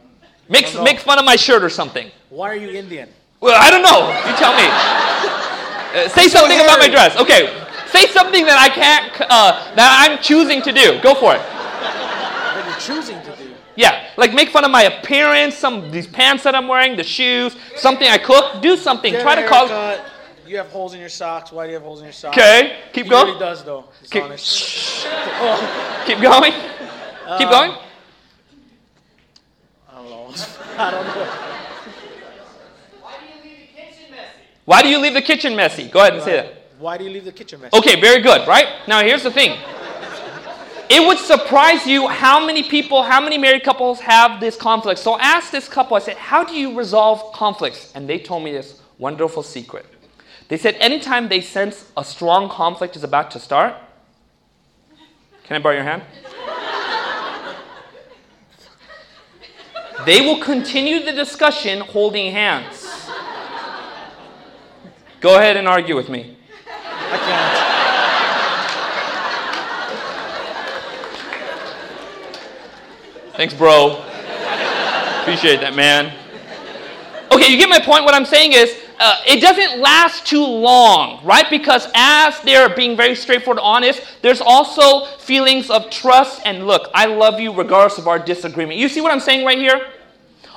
[0.48, 0.84] Make, don't know.
[0.84, 2.10] make fun of my shirt or something.
[2.30, 3.08] why are you Indian?
[3.40, 4.08] Well, I don't know.
[4.28, 4.68] You tell me.
[5.94, 7.16] Uh, say something about my dress.
[7.16, 7.46] Okay.
[7.86, 11.00] Say something that I can't, uh, that I'm choosing to do.
[11.02, 11.40] Go for it.
[11.40, 13.54] What you're choosing to do.
[13.76, 17.54] Yeah, like make fun of my appearance, some these pants that I'm wearing, the shoes,
[17.76, 18.60] something I cook.
[18.60, 19.12] Do something.
[19.12, 19.70] Get Try to cause.
[19.70, 20.04] haircut.
[20.48, 21.52] You have holes in your socks.
[21.52, 22.36] Why do you have holes in your socks?
[22.36, 23.26] Okay, keep he going.
[23.26, 23.84] really does though.
[24.10, 24.24] Keep-.
[24.24, 26.52] Oh, Keep going.
[27.38, 27.72] Keep Um, going.
[30.76, 31.12] I don't know.
[33.06, 34.26] I don't know.
[34.64, 35.88] Why do you leave the kitchen messy?
[35.88, 36.62] Go ahead and say that.
[36.78, 37.76] Why do you leave the kitchen messy?
[37.76, 38.66] Okay, very good, right?
[38.88, 39.58] Now here's the thing.
[40.90, 45.00] It would surprise you how many people, how many married couples have this conflict.
[45.00, 47.92] So I asked this couple, I said, How do you resolve conflicts?
[47.94, 49.86] And they told me this wonderful secret.
[50.48, 53.76] They said, Anytime they sense a strong conflict is about to start,
[55.44, 56.02] can I borrow your hand?
[60.06, 63.08] They will continue the discussion holding hands.
[65.20, 66.36] Go ahead and argue with me.
[66.66, 67.74] I can't.
[73.36, 74.04] Thanks, bro.
[75.22, 76.12] Appreciate that, man.
[77.32, 78.04] Okay, you get my point.
[78.04, 81.48] What I'm saying is, uh, it doesn't last too long, right?
[81.50, 87.06] Because as they're being very straightforward, honest, there's also feelings of trust and look, I
[87.06, 88.78] love you regardless of our disagreement.
[88.78, 89.93] You see what I'm saying right here?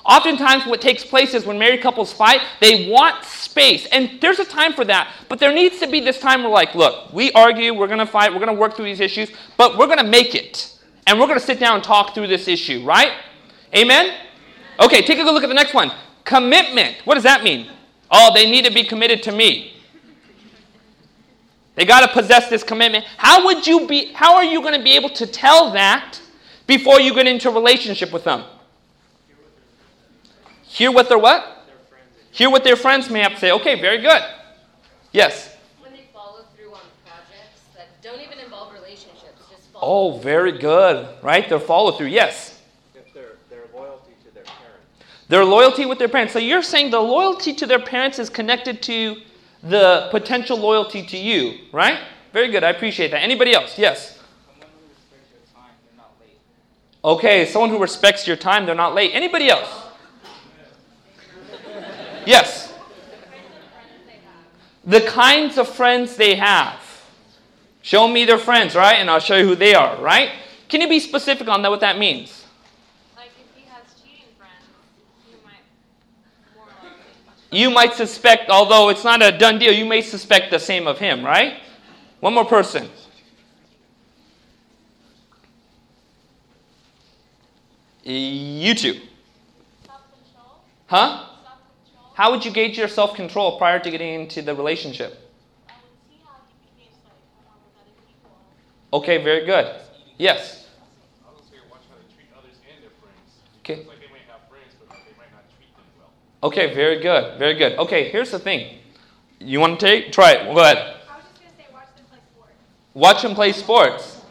[0.07, 3.85] Oftentimes, what takes place is when married couples fight, they want space.
[3.91, 5.13] And there's a time for that.
[5.27, 8.05] But there needs to be this time where, like, look, we argue, we're going to
[8.05, 10.73] fight, we're going to work through these issues, but we're going to make it.
[11.05, 13.11] And we're going to sit down and talk through this issue, right?
[13.75, 14.13] Amen?
[14.79, 15.91] Okay, take a good look at the next one.
[16.23, 16.95] Commitment.
[17.03, 17.69] What does that mean?
[18.09, 19.73] Oh, they need to be committed to me.
[21.75, 23.05] They got to possess this commitment.
[23.17, 26.19] How would you be how are you going to be able to tell that
[26.65, 28.45] before you get into a relationship with them?
[30.77, 31.65] Hear what their what?
[32.29, 33.51] Hear what their friends may have to say.
[33.51, 34.21] Okay, very good.
[35.11, 35.57] Yes.
[35.79, 40.13] When they follow through on projects that don't even involve relationships, just follow.
[40.13, 41.07] Oh, very good.
[41.23, 41.49] Right?
[41.49, 42.09] Their follow through.
[42.09, 42.61] Yes.
[42.93, 45.25] If their, their loyalty to their parents.
[45.29, 46.31] Their loyalty with their parents.
[46.31, 49.17] So you're saying the loyalty to their parents is connected to
[49.63, 52.01] the potential loyalty to you, right?
[52.33, 52.63] Very good.
[52.63, 53.23] I appreciate that.
[53.23, 53.79] Anybody else?
[53.79, 54.19] Yes.
[54.19, 56.37] Someone who respects your time, they're not late.
[57.03, 59.09] Okay, someone who respects your time, they're not late.
[59.15, 59.76] Anybody else?
[62.27, 62.73] Yes.
[64.83, 66.77] The kinds of friends they have.
[67.81, 68.95] Show me their friends, right?
[68.95, 70.31] And I'll show you who they are, right?
[70.67, 72.45] Can you be specific on that, what that means?
[73.15, 74.51] Like if he has cheating friends,
[75.31, 77.57] you might.
[77.57, 80.99] You might suspect, although it's not a done deal, you may suspect the same of
[80.99, 81.61] him, right?
[82.19, 82.89] One more person.
[88.03, 88.99] You two.
[90.87, 91.26] Huh?
[92.17, 95.31] How would you gauge your self control prior to getting into the relationship?
[98.91, 99.79] Okay, very good.
[100.17, 100.67] Yes.
[103.59, 103.85] Okay.
[106.41, 107.37] Okay, very good.
[107.37, 107.77] Very good.
[107.77, 108.79] Okay, here's the thing.
[109.37, 110.11] You want to take?
[110.11, 110.55] Try it.
[110.55, 110.95] Go ahead.
[112.95, 114.21] Watch him play sports.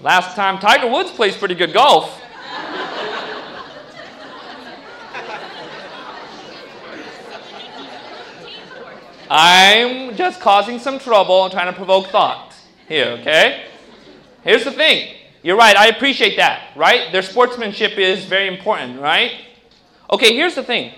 [0.00, 2.22] Last time Tiger Woods plays pretty good golf.
[9.30, 12.54] I'm just causing some trouble trying to provoke thought
[12.88, 13.64] here, okay?
[14.42, 15.16] Here's the thing.
[15.42, 17.10] You're right, I appreciate that, right?
[17.12, 19.32] Their sportsmanship is very important, right?
[20.10, 20.92] Okay, here's the thing.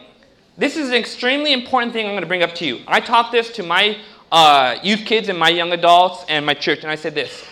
[0.57, 2.81] This is an extremely important thing I'm going to bring up to you.
[2.87, 3.99] I taught this to my
[4.31, 7.45] uh, youth kids and my young adults and my church, and I said this.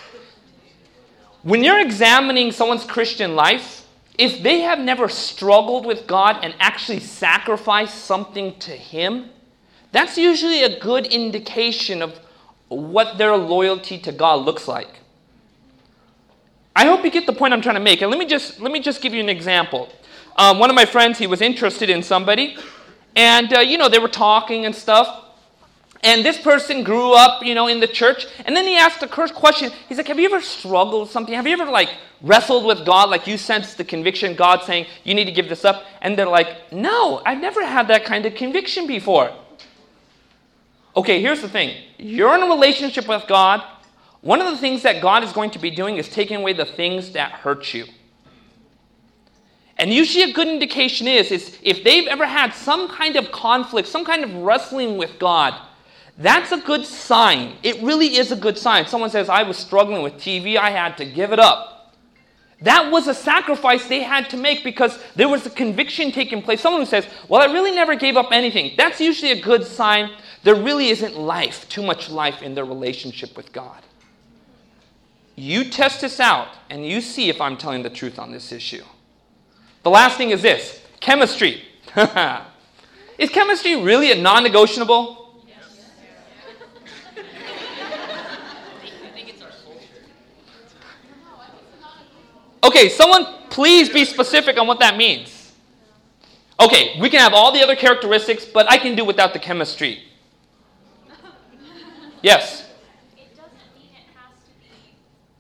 [1.43, 3.87] When you're examining someone's Christian life,
[4.19, 9.31] if they have never struggled with God and actually sacrificed something to Him,
[9.93, 12.19] that's usually a good indication of
[12.69, 15.01] what their loyalty to God looks like.
[16.75, 18.03] I hope you get the point I'm trying to make.
[18.03, 19.89] And let me just let me just give you an example.
[20.37, 22.57] Um, one of my friends, he was interested in somebody,
[23.15, 25.23] and uh, you know they were talking and stuff.
[26.03, 28.27] And this person grew up, you know, in the church.
[28.45, 29.73] And then he asked the question.
[29.89, 31.35] He's like, "Have you ever struggled with something?
[31.35, 31.89] Have you ever like
[32.21, 33.09] wrestled with God?
[33.09, 36.29] Like you sense the conviction, God saying you need to give this up?" And they're
[36.29, 39.33] like, "No, I've never had that kind of conviction before."
[40.97, 41.77] Okay, here's the thing.
[41.99, 43.63] You're in a relationship with God.
[44.23, 46.65] One of the things that God is going to be doing is taking away the
[46.65, 47.85] things that hurt you.
[49.79, 53.89] And usually a good indication is, is if they've ever had some kind of conflict,
[53.89, 55.55] some kind of wrestling with God,
[56.17, 57.57] that's a good sign.
[57.63, 58.87] It really is a good sign.
[58.87, 61.95] Someone says, I was struggling with TV, I had to give it up.
[62.63, 66.63] That was a sacrifice they had to make because there was a conviction taking place.
[66.63, 68.73] Someone who says, Well, I really never gave up anything.
[68.79, 70.11] That's usually a good sign
[70.47, 73.83] there really isn't life, too much life in their relationship with God.
[75.35, 78.85] You test this out and you see if I'm telling the truth on this issue.
[79.83, 81.65] The last thing is this chemistry.
[83.19, 85.43] is chemistry really a non negotiable?
[92.63, 95.55] Okay, someone please be specific on what that means.
[96.61, 100.06] Okay, we can have all the other characteristics, but I can do without the chemistry.
[102.27, 102.67] Yes?
[103.17, 104.97] It doesn't mean it has to be,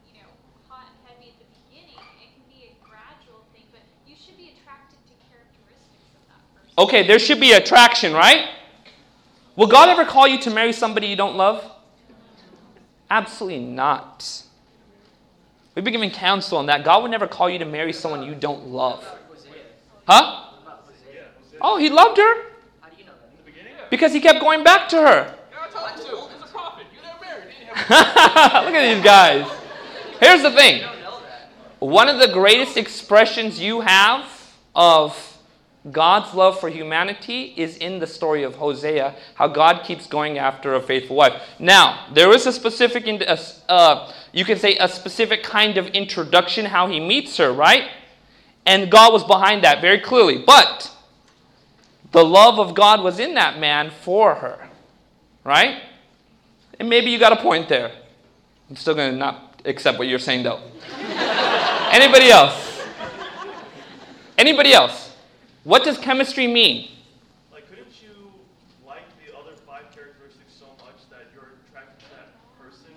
[0.06, 0.28] you know,
[0.68, 1.98] hot and heavy at the beginning.
[2.22, 6.46] It can be a gradual thing, but you should be attracted to characteristics of that
[6.54, 6.78] person.
[6.78, 8.50] Okay, there should be attraction, right?
[9.56, 11.68] Will God ever call you to marry somebody you don't love?
[13.10, 14.44] Absolutely not.
[15.74, 16.84] We've been given counsel on that.
[16.84, 19.04] God would never call you to marry someone you don't love.
[20.06, 20.50] Huh?
[21.60, 22.44] Oh, he loved her.
[23.90, 25.35] Because he kept going back to her.
[27.90, 29.48] Look at these guys.
[30.20, 30.84] Here's the thing.
[31.78, 34.26] One of the greatest expressions you have
[34.74, 35.38] of
[35.92, 40.74] God's love for humanity is in the story of Hosea, how God keeps going after
[40.74, 41.40] a faithful wife.
[41.60, 43.06] Now, there is a specific,
[43.68, 47.88] uh, you can say, a specific kind of introduction how he meets her, right?
[48.64, 50.42] And God was behind that very clearly.
[50.44, 50.90] But
[52.10, 54.68] the love of God was in that man for her,
[55.44, 55.82] right?
[56.78, 57.90] And maybe you got a point there.
[58.68, 60.60] I'm still going to not accept what you're saying, though.
[61.92, 62.82] Anybody else?
[64.36, 65.16] Anybody else?
[65.64, 66.90] What does chemistry mean?
[67.50, 68.30] Like, couldn't you
[68.86, 72.28] like the other five characteristics so much that you're attracted to that
[72.60, 72.92] person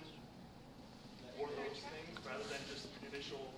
[1.39, 3.53] or those things rather than just initial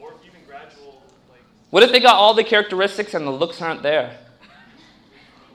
[0.00, 1.42] or even gradual, like.
[1.70, 4.18] What if they got all the characteristics and the looks aren't there?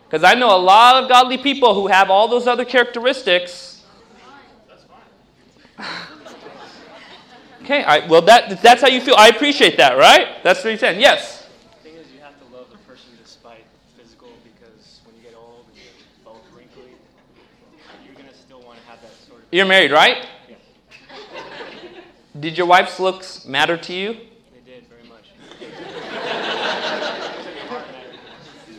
[0.10, 3.84] Because I know a lot of godly people who have all those other characteristics.
[7.64, 9.16] okay, I, well, that, that's how you feel.
[9.18, 10.42] I appreciate that, right?
[10.44, 11.02] That's what he's saying.
[11.02, 11.46] Yes?
[11.84, 13.66] The thing is, you have to love the person despite
[13.98, 15.86] physical because when you get old and you're
[16.24, 16.96] both wrinkly,
[18.06, 19.48] you're going to still want to have that sort of.
[19.52, 20.26] You're married, right?
[20.50, 20.56] Yeah.
[22.40, 24.14] Did your wife's looks matter to you?
[24.14, 25.34] They did, very much.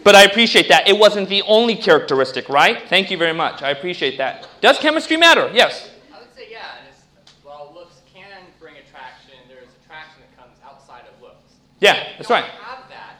[0.08, 0.88] But I appreciate that.
[0.88, 2.88] It wasn't the only characteristic, right?
[2.88, 3.60] Thank you very much.
[3.62, 4.48] I appreciate that.
[4.62, 5.50] Does chemistry matter?
[5.52, 5.90] Yes.
[6.10, 6.64] I would say yeah.
[7.42, 11.52] While looks can bring attraction, there is attraction that comes outside of looks.
[11.80, 12.44] Yeah, if you that's right.
[12.44, 13.16] have that,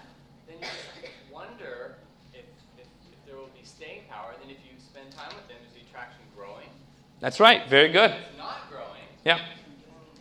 [0.49, 1.97] then you just wonder
[2.33, 2.47] if,
[2.79, 4.33] if, if there will be staying power.
[4.41, 6.69] Then if you spend time with them, is the attraction growing?
[7.21, 7.69] That's right.
[7.69, 8.13] Very good.
[8.13, 9.45] If it's not growing, Yeah.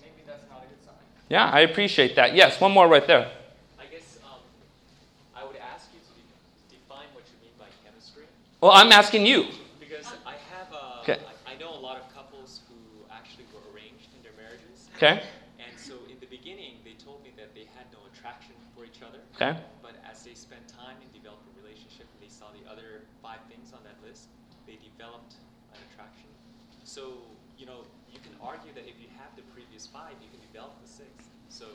[0.02, 1.00] maybe that's not a good sign.
[1.30, 2.36] Yeah, I appreciate that.
[2.36, 3.32] Yes, one more right there.
[3.80, 4.42] I guess um,
[5.34, 8.26] I would ask you to de- define what you mean by chemistry.
[8.62, 9.46] Well, I'm asking you.
[9.80, 11.20] Because I have, uh, Okay.
[11.46, 12.76] I, I know a lot of couples who
[13.14, 14.90] actually were arranged in their marriages.
[14.98, 15.22] Okay.
[15.62, 19.06] And so in the beginning, they told me that they had no attraction for each
[19.06, 19.22] other.
[19.38, 19.54] Okay.
[19.82, 23.46] But as they spent time and developed a relationship and they saw the other five
[23.48, 24.30] things on that list,
[24.66, 25.38] they developed
[25.74, 26.26] an attraction.
[26.84, 27.22] So,
[27.62, 30.82] you know, you can argue that if you have the previous five, you can develop
[30.82, 31.30] the sixth.
[31.50, 31.66] So,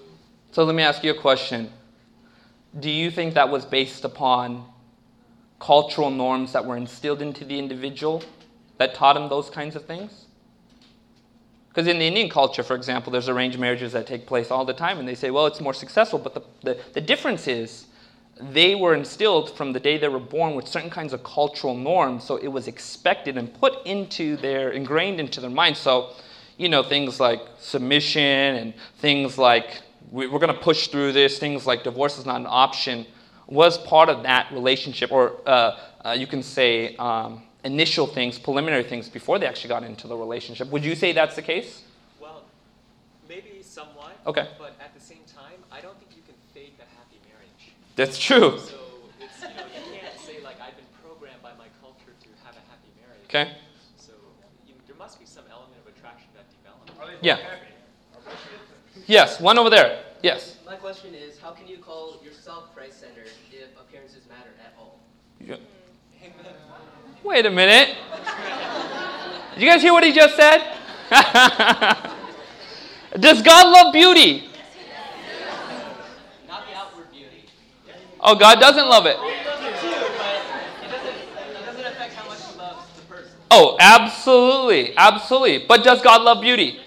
[0.51, 1.71] So let me ask you a question.
[2.81, 4.67] Do you think that was based upon
[5.63, 8.23] cultural norms that were instilled into the individual
[8.79, 10.27] that taught him those kinds of things?
[11.69, 14.75] Because in the Indian culture, for example, there's arranged marriages that take place all the
[14.75, 16.19] time, and they say, well, it's more successful.
[16.19, 17.87] But the, the, the difference is
[18.41, 22.25] they were instilled from the day they were born with certain kinds of cultural norms,
[22.25, 25.77] so it was expected and put into their, ingrained into their mind.
[25.77, 26.11] So,
[26.59, 31.39] you know, things like submission and things like we, we're going to push through this,
[31.39, 33.07] things like divorce is not an option,
[33.47, 38.85] was part of that relationship, or uh, uh, you can say um, initial things, preliminary
[38.85, 40.69] things before they actually got into the relationship.
[40.69, 41.83] Would you say that's the case?
[42.21, 42.43] Well,
[43.29, 44.17] maybe somewhat.
[44.27, 44.49] Okay.
[44.59, 47.75] But at the same time, I don't think you can fake a happy marriage.
[47.97, 48.59] That's true.
[48.59, 48.75] So
[49.21, 52.55] it's you know you can't say like I've been programmed by my culture to have
[52.55, 53.25] a happy marriage.
[53.27, 53.57] Okay.
[53.97, 54.13] So
[54.67, 57.23] you, there must be some element of attraction that develops.
[57.23, 57.39] Yeah.
[59.07, 60.05] Yes, one over there.
[60.23, 60.52] Yes.
[60.73, 65.01] My question is, how can you call yourself Christ-centered if appearances matter at all?
[65.39, 65.57] Yeah.
[67.23, 67.95] Wait a minute.
[69.53, 70.61] Did you guys hear what he just said?
[73.21, 74.49] Does God love beauty?
[76.49, 77.45] Not the outward beauty.
[78.23, 79.19] Oh, God doesn't love it.
[79.21, 80.41] It doesn't too, but
[80.83, 81.17] it doesn't,
[81.61, 83.33] it doesn't affect how much he loves the person.
[83.51, 84.97] Oh, absolutely.
[84.97, 85.67] Absolutely.
[85.69, 86.82] But does God love beauty?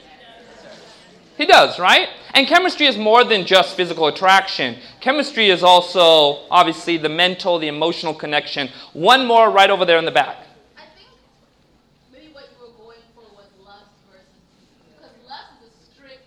[1.38, 2.08] He does, right?
[2.34, 4.78] And chemistry is more than just physical attraction.
[5.02, 8.70] Chemistry is also, obviously, the mental, the emotional connection.
[8.94, 10.38] One more right over there in the back.
[10.78, 11.10] I think
[12.14, 14.28] maybe what you were going for was lust versus
[14.96, 16.24] because lust is a strict,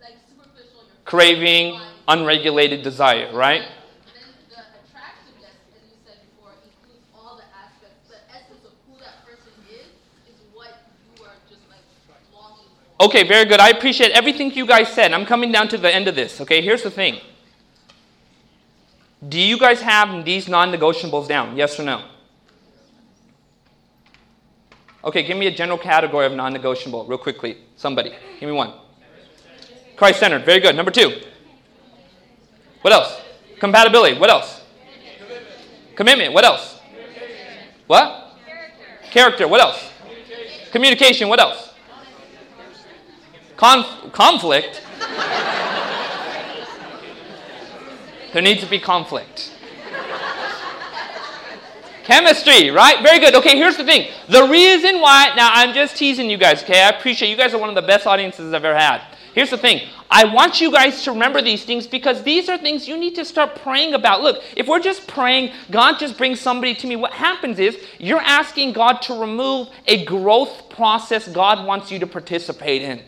[0.00, 0.82] like superficial.
[1.04, 3.62] Craving, unregulated desire, right?
[3.62, 8.10] Then the attractiveness, as you said before, includes all the aspects.
[8.10, 9.90] The essence of who that person is
[10.30, 10.70] is what
[11.18, 11.82] you are just like
[12.34, 12.93] longing for.
[13.04, 13.60] Okay, very good.
[13.60, 15.12] I appreciate everything you guys said.
[15.12, 16.40] I'm coming down to the end of this.
[16.40, 17.20] Okay, here's the thing.
[19.28, 21.54] Do you guys have these non negotiables down?
[21.54, 22.02] Yes or no?
[25.04, 27.58] Okay, give me a general category of non negotiable, real quickly.
[27.76, 28.14] Somebody.
[28.40, 28.72] Give me one.
[29.96, 30.46] Christ centered.
[30.46, 30.74] Very good.
[30.74, 31.20] Number two.
[32.80, 33.20] What else?
[33.60, 34.18] Compatibility.
[34.18, 34.62] What else?
[35.94, 36.32] Commitment.
[36.32, 36.80] What else?
[37.86, 38.38] What?
[39.10, 39.46] Character.
[39.46, 39.90] What else?
[40.72, 41.28] Communication.
[41.28, 41.73] What else?
[43.64, 44.82] Conf- conflict.
[48.34, 49.52] there needs to be conflict.
[52.02, 53.02] Chemistry, right?
[53.02, 53.34] Very good.
[53.36, 54.10] Okay, here's the thing.
[54.28, 56.82] The reason why, now I'm just teasing you guys, okay?
[56.82, 59.00] I appreciate you guys are one of the best audiences I've ever had.
[59.32, 59.88] Here's the thing.
[60.10, 63.24] I want you guys to remember these things because these are things you need to
[63.24, 64.20] start praying about.
[64.20, 68.20] Look, if we're just praying, God just brings somebody to me, what happens is you're
[68.20, 73.00] asking God to remove a growth process God wants you to participate in.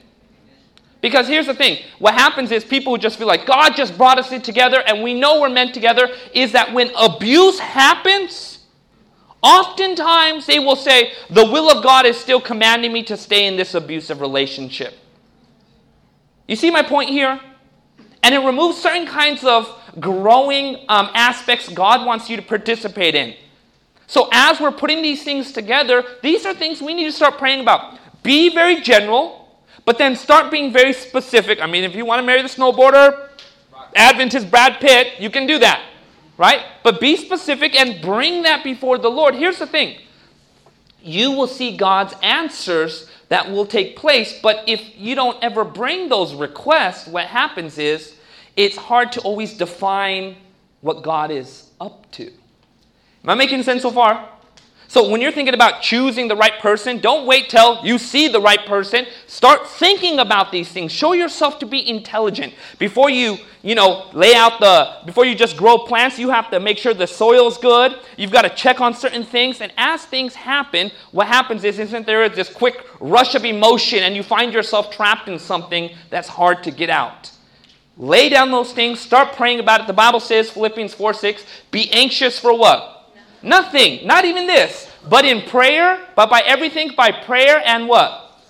[1.01, 4.19] Because here's the thing what happens is people who just feel like God just brought
[4.19, 8.61] us together and we know we're meant together is that when abuse happens,
[9.43, 13.57] oftentimes they will say, The will of God is still commanding me to stay in
[13.57, 14.95] this abusive relationship.
[16.49, 17.41] You see my point here?
[18.23, 19.69] And it removes certain kinds of
[20.01, 23.35] growing um, aspects God wants you to participate in.
[24.07, 27.61] So, as we're putting these things together, these are things we need to start praying
[27.61, 27.99] about.
[28.23, 29.46] Be very general,
[29.85, 31.61] but then start being very specific.
[31.61, 33.29] I mean, if you want to marry the snowboarder,
[33.95, 35.83] Adventist Brad Pitt, you can do that,
[36.37, 36.63] right?
[36.83, 39.35] But be specific and bring that before the Lord.
[39.35, 39.99] Here's the thing
[41.03, 46.09] you will see God's answers that will take place, but if you don't ever bring
[46.09, 48.17] those requests, what happens is
[48.57, 50.37] it's hard to always define
[50.81, 52.27] what God is up to.
[52.27, 54.29] Am I making sense so far?
[54.89, 58.41] So when you're thinking about choosing the right person, don't wait till you see the
[58.41, 59.07] right person.
[59.27, 60.93] Start thinking about these things.
[60.93, 62.55] Show yourself to be intelligent.
[62.79, 66.61] Before you, you know, lay out the before you just grow plants, you have to
[66.61, 67.99] make sure the soil's good.
[68.17, 72.07] You've got to check on certain things and as things happen, what happens is isn't
[72.07, 76.63] there this quick rush of emotion and you find yourself trapped in something that's hard
[76.63, 77.33] to get out.
[77.99, 79.87] Lay down those things, start praying about it.
[79.87, 82.96] The Bible says Philippians 4 6, be anxious for what?
[83.43, 88.41] Nothing, not even this, but in prayer, but by everything by prayer and what?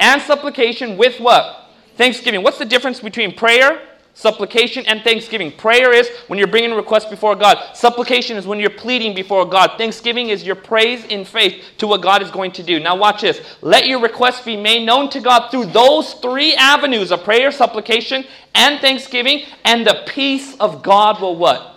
[0.00, 1.70] And supplication with what?
[1.96, 2.42] Thanksgiving.
[2.42, 3.80] What's the difference between prayer,
[4.14, 5.52] supplication, and thanksgiving?
[5.52, 7.76] Prayer is when you're bringing requests before God.
[7.76, 9.72] Supplication is when you're pleading before God.
[9.76, 12.80] Thanksgiving is your praise in faith to what God is going to do.
[12.80, 13.40] Now watch this.
[13.60, 18.24] Let your requests be made known to God through those three avenues of prayer, supplication,
[18.54, 21.71] and thanksgiving, and the peace of God will what?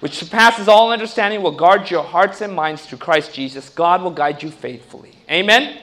[0.00, 3.68] Which surpasses all understanding, will guard your hearts and minds through Christ Jesus.
[3.68, 5.12] God will guide you faithfully.
[5.30, 5.78] Amen?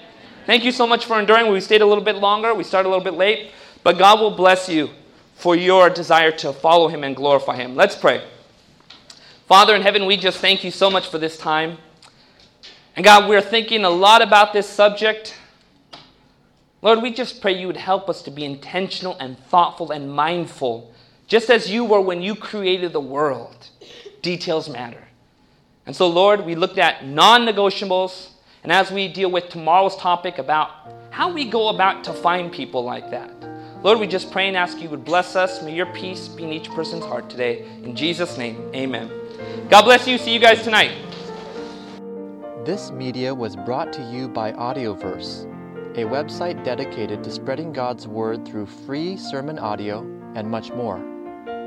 [0.47, 1.51] Thank you so much for enduring.
[1.51, 3.51] We stayed a little bit longer, we started a little bit late,
[3.83, 4.89] but God will bless you
[5.35, 7.75] for your desire to follow Him and glorify Him.
[7.75, 8.23] Let's pray.
[9.45, 11.77] Father in heaven, we just thank you so much for this time.
[12.95, 15.35] And God, we're thinking a lot about this subject.
[16.81, 20.91] Lord, we just pray you would help us to be intentional and thoughtful and mindful,
[21.27, 23.69] just as you were when you created the world
[24.27, 25.03] details matter.
[25.85, 30.37] And so, Lord, we looked at non negotiables, and as we deal with tomorrow's topic
[30.37, 30.69] about
[31.11, 33.31] how we go about to find people like that,
[33.83, 35.63] Lord, we just pray and ask you would bless us.
[35.63, 37.65] May your peace be in each person's heart today.
[37.83, 39.09] In Jesus' name, amen.
[39.69, 40.17] God bless you.
[40.17, 40.91] See you guys tonight.
[42.65, 45.45] This media was brought to you by Audioverse,
[45.95, 49.99] a website dedicated to spreading God's Word through free sermon audio
[50.35, 51.16] and much more.